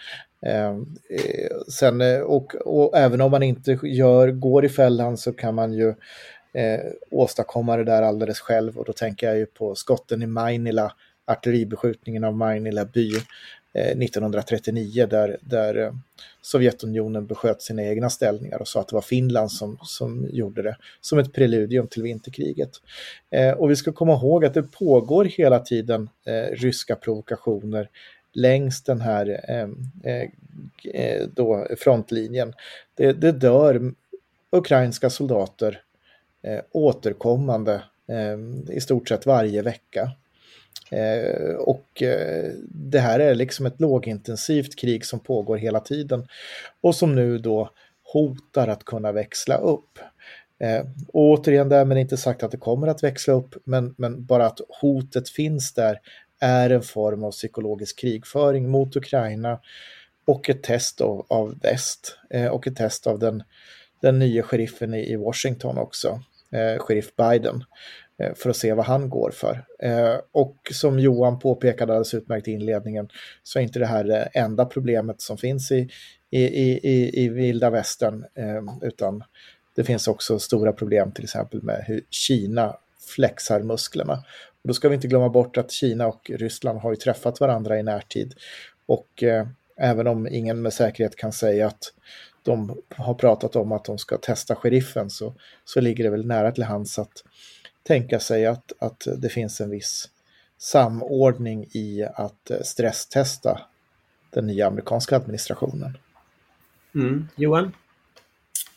[0.46, 5.34] Ehm, eh, sen, eh, och, och, även om man inte gör, går i fällan så
[5.34, 5.90] kan man ju
[6.54, 6.80] eh,
[7.12, 10.94] åstadkomma det där alldeles själv och då tänker jag ju på skotten i Mainila,
[11.26, 13.12] artilleribeskjutningen av Mainila by
[13.74, 15.92] eh, 1939 där, där eh,
[16.42, 20.78] Sovjetunionen besköt sina egna ställningar och sa att det var Finland som, som gjorde det
[21.02, 22.72] som ett preludium till vinterkriget.
[23.32, 27.90] Eh, och vi ska komma ihåg att det pågår hela tiden eh, ryska provokationer
[28.34, 30.30] längs den här ehm, eh,
[30.94, 32.54] eh, då frontlinjen.
[32.96, 33.94] Det, det dör
[34.52, 35.82] ukrainska soldater
[36.42, 40.12] eh, återkommande ehm, i stort sett varje vecka.
[40.92, 46.28] Eh, och eh, det här är liksom ett lågintensivt krig som pågår hela tiden
[46.82, 47.70] och som nu då
[48.14, 50.00] hotar att kunna växla upp.
[50.60, 54.46] Eh, och återigen, därmed inte sagt att det kommer att växla upp, men, men bara
[54.46, 56.00] att hotet finns där
[56.40, 59.60] är en form av psykologisk krigföring mot Ukraina
[60.26, 63.44] och ett test av, av väst eh, och ett test av den,
[64.02, 66.22] den nya sheriffen i, i Washington också,
[66.52, 67.64] eh, sheriff Biden.
[68.24, 69.66] Eh, för att se vad han går för.
[69.80, 73.10] Eh, och som Johan påpekade alldeles utmärkt i inledningen
[73.44, 75.90] så är inte det här det enda problemet som finns i,
[76.30, 79.24] i, i, i vilda västern eh, utan
[79.76, 82.76] det finns också stora problem till exempel med hur Kina
[83.16, 84.24] flexar musklerna.
[84.68, 87.84] Då ska vi inte glömma bort att Kina och Ryssland har ju träffat varandra i
[87.84, 88.34] närtid
[88.86, 89.47] och eh,
[89.78, 91.93] även om ingen med säkerhet kan säga att
[92.43, 95.34] de har pratat om att de ska testa sheriffen så,
[95.65, 97.24] så ligger det väl nära till hands att
[97.84, 100.09] tänka sig att, att det finns en viss
[100.57, 103.61] samordning i att eh, stresstesta
[104.30, 105.97] den nya amerikanska administrationen.
[106.95, 107.28] Mm.
[107.36, 107.72] Johan?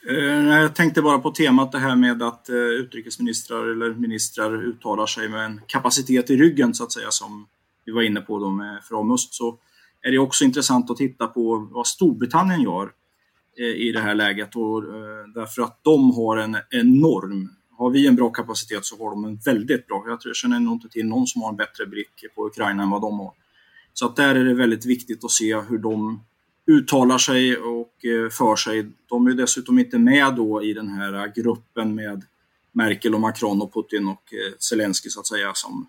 [0.09, 5.07] Eh, jag tänkte bara på temat det här med att eh, utrikesministrar eller ministrar uttalar
[5.07, 7.47] sig med en kapacitet i ryggen så att säga som
[7.85, 9.59] vi var inne på då med Framust så
[10.03, 12.91] är det också intressant att titta på vad Storbritannien gör
[13.59, 14.83] eh, i det här läget och
[15.35, 19.37] därför att de har en enorm har vi en bra kapacitet så har de en
[19.37, 20.05] väldigt bra.
[20.07, 22.83] Jag, tror, jag känner nog inte till någon som har en bättre blick på Ukraina
[22.83, 23.33] än vad de har.
[23.93, 26.25] Så att där är det väldigt viktigt att se hur de
[26.67, 28.87] uttalar sig och eh, för sig.
[29.09, 32.25] De är dessutom inte med då i den här eh, gruppen med
[32.73, 35.87] Merkel och Macron och Putin och eh, Zelensky så att säga som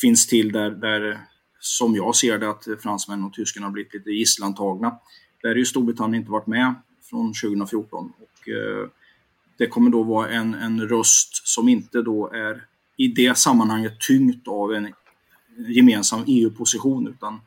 [0.00, 1.20] finns till där, där
[1.60, 4.98] som jag ser det att fransmän och tyskarna har blivit lite gisslantagna.
[5.42, 6.74] Där har ju Storbritannien inte varit med
[7.10, 8.88] från 2014 och eh,
[9.58, 12.64] det kommer då vara en, en röst som inte då är
[12.96, 14.92] i det sammanhanget tyngt av en
[15.68, 17.40] gemensam EU-position utan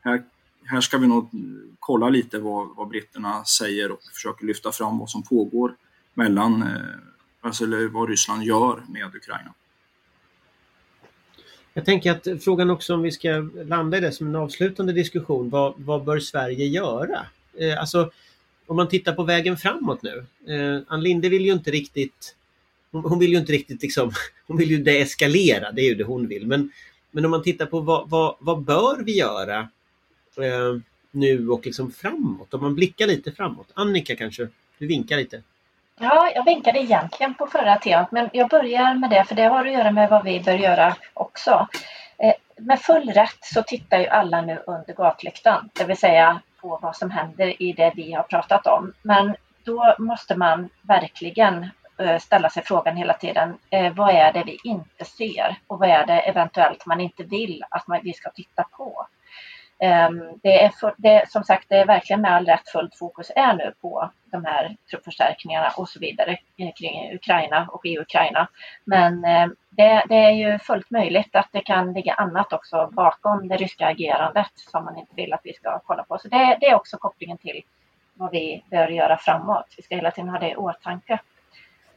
[0.00, 0.22] här,
[0.66, 1.30] här ska vi nog
[1.78, 5.74] kolla lite vad, vad britterna säger och försöka lyfta fram vad som pågår
[6.14, 6.78] mellan, eh,
[7.40, 9.54] alltså vad Ryssland gör med Ukraina.
[11.74, 13.28] Jag tänker att frågan också om vi ska
[13.64, 17.26] landa i det som en avslutande diskussion, vad, vad bör Sverige göra?
[17.58, 18.10] Eh, alltså
[18.66, 20.26] om man tittar på vägen framåt nu.
[20.54, 22.36] Eh, Ann Linde vill ju inte riktigt
[22.90, 24.12] hon, hon vill ju inte riktigt liksom,
[24.46, 26.46] hon vill ju deeskalera, det är ju det hon vill.
[26.46, 26.70] Men,
[27.10, 29.68] men om man tittar på vad, vad, vad bör vi göra
[30.38, 30.80] eh,
[31.10, 32.54] nu och liksom framåt?
[32.54, 33.68] Om man blickar lite framåt.
[33.74, 35.42] Annika kanske, du vinkar lite.
[35.98, 39.66] Ja, jag vinkade egentligen på förra temat, men jag börjar med det för det har
[39.66, 41.68] att göra med vad vi bör göra också.
[42.18, 46.78] Eh, med full rätt så tittar ju alla nu under gatlyktan, det vill säga på
[46.82, 48.92] vad som händer i det vi har pratat om.
[49.02, 51.66] Men då måste man verkligen
[51.98, 55.88] eh, ställa sig frågan hela tiden, eh, vad är det vi inte ser och vad
[55.88, 59.06] är det eventuellt man inte vill att vi ska titta på?
[59.84, 63.30] Ehm, det är, för, det, som sagt, det är verkligen med all rätt fullt fokus
[63.36, 68.48] är nu på de här truppförstärkningarna och så vidare eh, kring Ukraina och i Ukraina.
[68.84, 73.48] Men ehm, det, det, är ju fullt möjligt att det kan ligga annat också bakom
[73.48, 76.18] det ryska agerandet som man inte vill att vi ska kolla på.
[76.18, 77.62] Så det, det är också kopplingen till
[78.14, 79.74] vad vi bör göra framåt.
[79.76, 81.18] Vi ska hela tiden ha det i åtanke.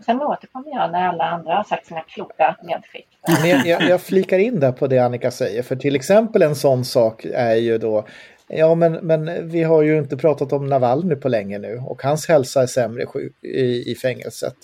[0.05, 3.07] Sen återkommer jag när alla andra har sagt sina kloka medskick.
[3.41, 6.55] Men jag, jag, jag flikar in där på det Annika säger, för till exempel en
[6.55, 8.05] sån sak är ju då
[8.49, 12.27] Ja, men, men vi har ju inte pratat om Navalny på länge nu och hans
[12.27, 13.05] hälsa är sämre
[13.41, 14.55] i, i fängelset.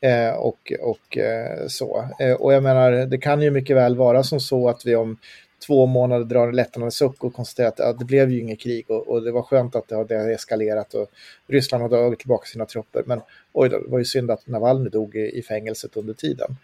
[0.00, 2.08] Eh, och, och eh, så.
[2.20, 5.18] Eh, och jag menar, det kan ju mycket väl vara som så att vi om
[5.66, 8.90] två månader drar en lättnadens suck och konstaterar att ja, det blev ju inget krig
[8.90, 11.10] och, och, det var skönt att det har eskalerat och
[11.46, 13.02] Ryssland har dragit tillbaka sina trupper.
[13.06, 13.20] Men
[13.52, 16.56] oj då, det var ju synd att Navalny dog i, i fängelset under tiden.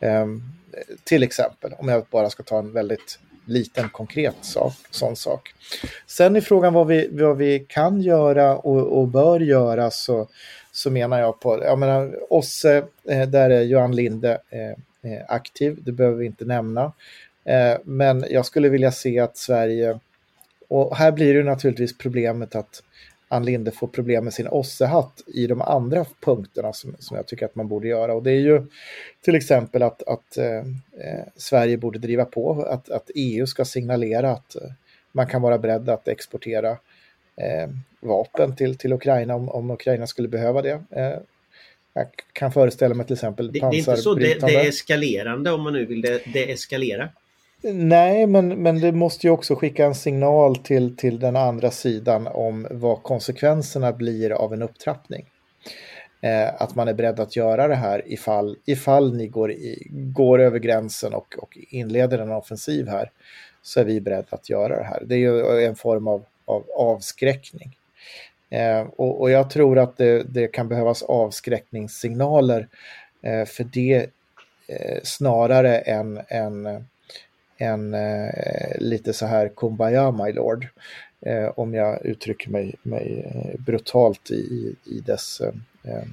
[0.00, 0.42] Um,
[1.04, 5.54] till exempel, om jag bara ska ta en väldigt liten konkret sak, sån sak.
[6.06, 10.28] Sen i frågan vad vi, vad vi kan göra och, och bör göra så,
[10.72, 12.76] så menar jag på, jag menar OSSE,
[13.08, 14.70] eh, där är Johan Linde eh,
[15.12, 16.92] eh aktiv, det behöver vi inte nämna.
[17.44, 19.98] Eh, men jag skulle vilja se att Sverige,
[20.68, 22.82] och här blir det naturligtvis problemet att
[23.32, 27.46] Ann Linde får problem med sin ossehatt i de andra punkterna som, som jag tycker
[27.46, 28.14] att man borde göra.
[28.14, 28.66] Och det är ju
[29.20, 30.58] till exempel att, att eh,
[31.04, 34.62] eh Sverige borde driva på att, att EU ska signalera att eh,
[35.12, 36.70] man kan vara beredd att exportera
[37.36, 37.68] eh,
[38.00, 40.82] vapen till, till Ukraina om, om Ukraina skulle behöva det.
[40.90, 41.18] Eh,
[41.92, 45.50] jag kan föreställa mig till exempel det, det är inte så det, det är eskalerande
[45.50, 47.08] om man nu vill det, det eskalera.
[47.62, 52.26] Nej, men, men det måste ju också skicka en signal till, till den andra sidan
[52.26, 55.26] om vad konsekvenserna blir av en upptrappning.
[56.20, 60.40] Eh, att man är beredd att göra det här ifall, ifall ni går, i, går
[60.40, 63.10] över gränsen och, och inleder en offensiv här
[63.62, 65.02] så är vi beredda att göra det här.
[65.06, 67.76] Det är ju en form av, av avskräckning.
[68.50, 72.68] Eh, och, och, jag tror att det, det kan behövas avskräckningssignaler
[73.22, 74.06] eh, för det
[74.66, 76.84] eh, snarare än, än
[77.60, 80.66] en eh, lite så här kumbaya my lord.
[81.26, 85.52] Eh, om jag uttrycker mig, mig eh, brutalt i, i dess eh,
[85.92, 86.04] eh,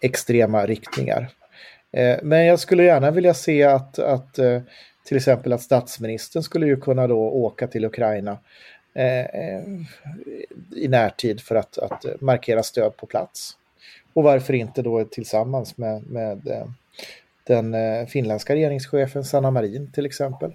[0.00, 1.28] extrema riktningar.
[1.92, 4.60] Eh, men jag skulle gärna vilja se att, att eh,
[5.04, 8.38] till exempel att statsministern skulle ju kunna då åka till Ukraina
[10.76, 13.56] i närtid för att, att markera stöd på plats.
[14.12, 16.66] Och varför inte då tillsammans med, med
[17.50, 20.50] den eh, finländska regeringschefen Sanna Marin till exempel.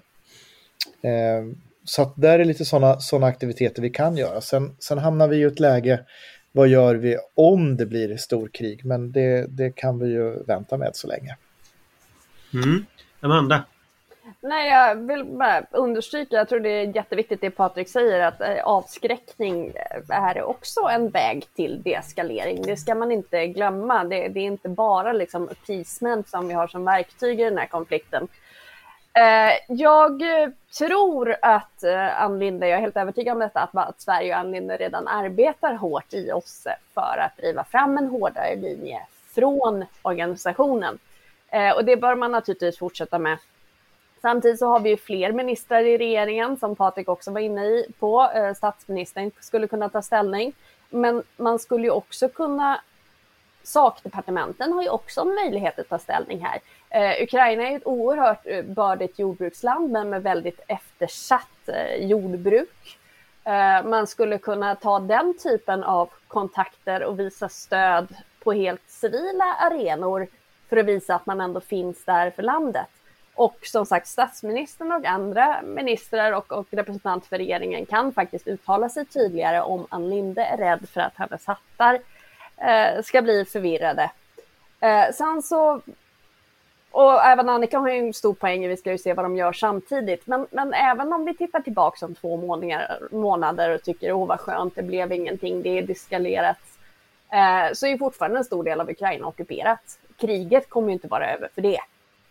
[1.02, 1.44] Eh,
[1.84, 4.40] så att där är lite sådana såna aktiviteter vi kan göra.
[4.40, 6.00] Sen, sen hamnar vi i ett läge,
[6.52, 8.84] vad gör vi om det blir storkrig?
[8.84, 11.36] Men det, det kan vi ju vänta med så länge.
[12.54, 12.86] Mm.
[13.20, 13.64] Amanda?
[14.40, 18.64] Nej, jag vill bara understryka, jag tror det är jätteviktigt det Patrik säger, att eh,
[18.64, 22.62] avskräckning eh, är också en väg till deeskalering.
[22.62, 24.04] Det ska man inte glömma.
[24.04, 27.66] Det, det är inte bara liksom appeasement som vi har som verktyg i den här
[27.66, 28.28] konflikten.
[29.12, 30.22] Eh, jag
[30.78, 31.84] tror att
[32.16, 35.74] Ann Linde, jag är helt övertygad om detta, att Sverige och Ann Linde redan arbetar
[35.74, 39.00] hårt i OSSE för att driva fram en hårdare linje
[39.34, 40.98] från organisationen.
[41.76, 43.38] Och det bör man naturligtvis fortsätta med.
[44.26, 47.86] Samtidigt så har vi ju fler ministrar i regeringen som Patrik också var inne i
[47.98, 48.30] på.
[48.34, 50.52] Eh, statsministern skulle kunna ta ställning.
[50.90, 52.80] Men man skulle ju också kunna
[53.62, 56.60] sakdepartementen har ju också en möjlighet att ta ställning här.
[56.90, 62.98] Eh, Ukraina är ett oerhört eh, bördigt jordbruksland men med väldigt eftersatt eh, jordbruk.
[63.44, 69.54] Eh, man skulle kunna ta den typen av kontakter och visa stöd på helt civila
[69.60, 70.26] arenor
[70.68, 72.86] för att visa att man ändå finns där för landet.
[73.36, 78.88] Och som sagt, statsministern och andra ministrar och, och representanter för regeringen kan faktiskt uttala
[78.88, 82.00] sig tydligare om Ann Linde är rädd för att hennes hattar
[82.56, 84.10] eh, ska bli förvirrade.
[84.80, 85.80] Eh, sen så,
[86.90, 89.52] och även Annika har ju en stor poäng, vi ska ju se vad de gör
[89.52, 94.26] samtidigt, men, men även om vi tittar tillbaka om två månader, månader och tycker åh
[94.26, 96.60] vad skönt, det blev ingenting, det är diskalerat,
[97.32, 99.98] eh, så är ju fortfarande en stor del av Ukraina ockuperat.
[100.16, 101.80] Kriget kommer ju inte vara över för det.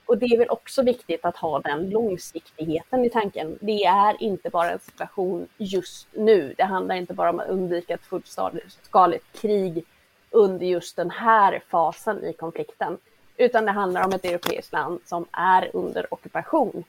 [0.06, 3.58] Och det är väl också viktigt att ha den långsiktigheten i tanken.
[3.62, 6.54] Det är inte bara en situation just nu.
[6.58, 9.86] Det handlar inte bara om att undvika ett fullskaligt krig
[10.30, 12.98] under just den här fasen i konflikten,
[13.38, 16.84] utan det handlar om ett europeiskt land som är under ockupation.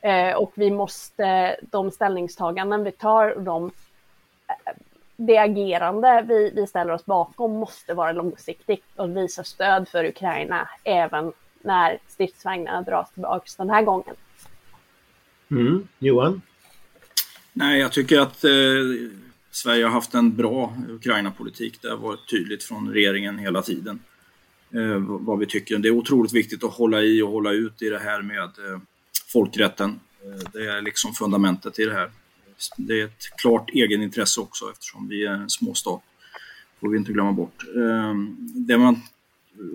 [0.00, 3.70] Eh, och vi måste, de ställningstaganden vi tar, de,
[4.48, 4.72] eh,
[5.16, 10.68] det agerande vi, vi ställer oss bakom måste vara långsiktigt och visa stöd för Ukraina
[10.84, 11.32] även
[11.64, 14.14] när stridsvagnarna dras tillbaka den här gången.
[15.50, 15.88] Mm.
[15.98, 16.42] Johan?
[17.52, 18.50] Nej, jag tycker att eh,
[19.50, 21.82] Sverige har haft en bra Ukraina-politik.
[21.82, 24.00] Det har varit tydligt från regeringen hela tiden
[24.74, 25.78] eh, vad vi tycker.
[25.78, 28.80] Det är otroligt viktigt att hålla i och hålla ut i det här med eh,
[29.32, 30.00] folkrätten.
[30.24, 32.10] Eh, det är liksom fundamentet i det här.
[32.76, 36.02] Det är ett klart egenintresse också eftersom vi är en småstat.
[36.80, 37.64] får vi inte glömma bort.
[37.76, 38.14] Eh,
[38.66, 39.00] det man,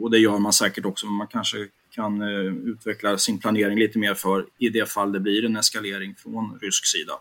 [0.02, 1.68] och det gör man säkert också, men man kanske
[1.98, 6.16] kan eh, utveckla sin planering lite mer för i det fall det blir en eskalering
[6.16, 7.14] från rysk sida.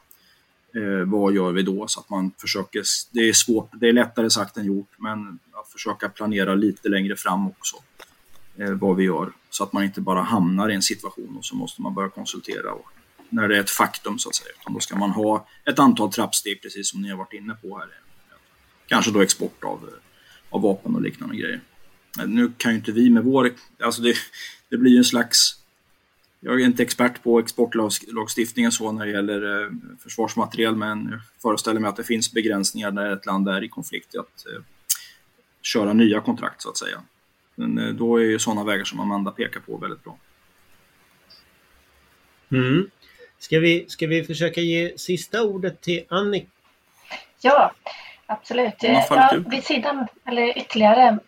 [0.75, 1.87] Eh, vad gör vi då?
[1.89, 5.69] Så att man försöker, det är svårt, det är lättare sagt än gjort, men att
[5.73, 7.77] försöka planera lite längre fram också
[8.59, 9.33] eh, vad vi gör.
[9.51, 12.73] Så att man inte bara hamnar i en situation och så måste man börja konsultera
[12.73, 12.87] och,
[13.29, 14.51] när det är ett faktum så att säga.
[14.61, 17.79] Utan då ska man ha ett antal trappsteg precis som ni har varit inne på
[17.79, 17.89] här.
[18.87, 19.95] Kanske då export av, eh,
[20.51, 21.61] av vapen och liknande grejer.
[22.27, 23.51] Nu kan ju inte vi med vår,
[23.83, 24.15] alltså det,
[24.69, 25.57] det blir en slags
[26.41, 29.71] jag är inte expert på exportlagstiftningen så när det gäller eh,
[30.03, 34.17] försvarsmateriel men jag föreställer mig att det finns begränsningar när ett land är i konflikt
[34.17, 34.63] att eh,
[35.63, 37.03] köra nya kontrakt så att säga.
[37.55, 40.19] Men eh, då är ju sådana vägar som Amanda pekar på väldigt bra.
[42.51, 42.91] Mm.
[43.39, 46.47] Ska, vi, ska vi försöka ge sista ordet till Annika?
[47.41, 47.73] Ja,
[48.27, 48.75] absolut.
[48.81, 51.19] Ja, vid sidan, eller ytterligare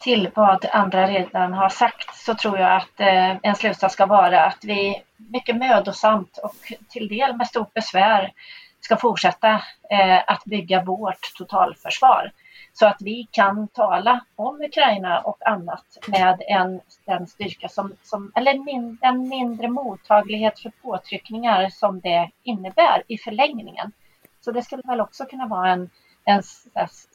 [0.00, 4.44] till vad andra redan har sagt så tror jag att eh, en slutsats ska vara
[4.44, 6.54] att vi mycket mödosamt och
[6.88, 8.32] till del med stort besvär
[8.80, 9.48] ska fortsätta
[9.90, 12.32] eh, att bygga vårt totalförsvar
[12.72, 18.32] så att vi kan tala om Ukraina och annat med en, den styrka som, som
[18.34, 23.92] eller min, den mindre mottaglighet för påtryckningar som det innebär i förlängningen.
[24.40, 25.90] Så det skulle väl också kunna vara en,
[26.24, 26.42] en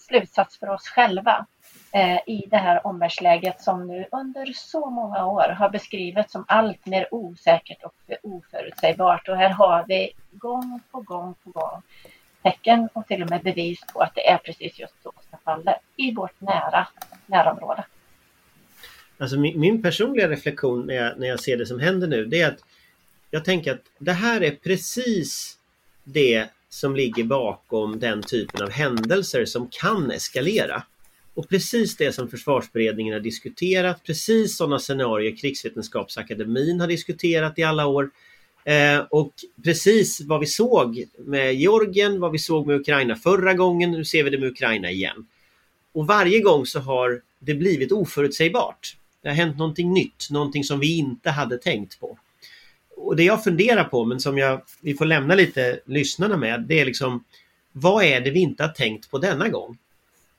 [0.07, 1.45] slutsats för oss själva
[1.95, 6.85] Eh, i det här omvärldsläget som nu under så många år har beskrivits som allt
[6.85, 9.29] mer osäkert och oförutsägbart.
[9.29, 11.81] Och här har vi gång på gång på gång
[12.43, 15.75] tecken och till och med bevis på att det är precis just så som fallet
[15.95, 16.87] i vårt nära
[17.25, 17.85] närområde.
[19.17, 22.41] Alltså min, min, personliga reflektion när jag, när jag ser det som händer nu det
[22.41, 22.63] är att
[23.31, 25.57] jag tänker att det här är precis
[26.03, 30.83] det som ligger bakom den typen av händelser som kan eskalera.
[31.33, 37.85] Och precis det som försvarsberedningen har diskuterat, precis sådana scenarier Krigsvetenskapsakademin har diskuterat i alla
[37.85, 38.09] år.
[38.65, 43.91] Eh, och precis vad vi såg med Georgien, vad vi såg med Ukraina förra gången,
[43.91, 45.27] nu ser vi det med Ukraina igen.
[45.91, 48.97] Och varje gång så har det blivit oförutsägbart.
[49.21, 52.17] Det har hänt någonting nytt, någonting som vi inte hade tänkt på.
[52.95, 56.79] Och det jag funderar på, men som jag, vi får lämna lite lyssnarna med, det
[56.79, 57.23] är liksom
[57.71, 59.77] vad är det vi inte har tänkt på denna gång?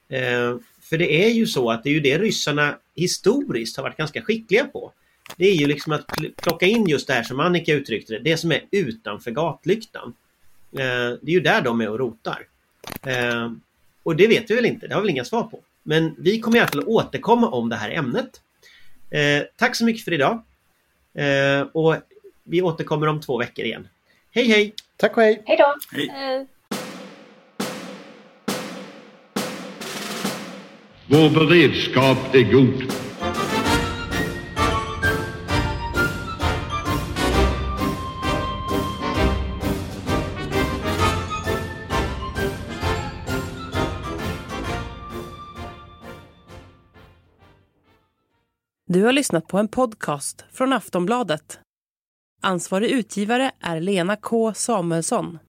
[0.08, 3.96] Eh, för det är ju så att det är ju det ryssarna historiskt har varit
[3.96, 4.92] ganska skickliga på.
[5.36, 6.06] Det är ju liksom att
[6.36, 10.14] plocka in just det här som Annika uttryckte det, det som är utanför gatlyktan.
[10.72, 10.78] Eh,
[11.22, 12.46] det är ju där de är och rotar.
[13.02, 13.52] Eh,
[14.02, 15.60] och det vet vi väl inte, det har vi väl inga svar på.
[15.82, 18.40] Men vi kommer i alla fall återkomma om det här ämnet.
[19.10, 20.42] Eh, tack så mycket för idag.
[21.72, 21.96] Och
[22.44, 23.88] vi återkommer om två veckor igen.
[24.30, 24.74] Hej hej!
[24.96, 25.42] Tack och hej!
[25.46, 25.74] Hej då!
[25.92, 26.46] Hej.
[31.06, 32.92] Vår beredskap är god.
[48.86, 51.60] Du har lyssnat på en podcast från Aftonbladet.
[52.42, 55.38] Ansvarig utgivare är Lena K Samuelsson.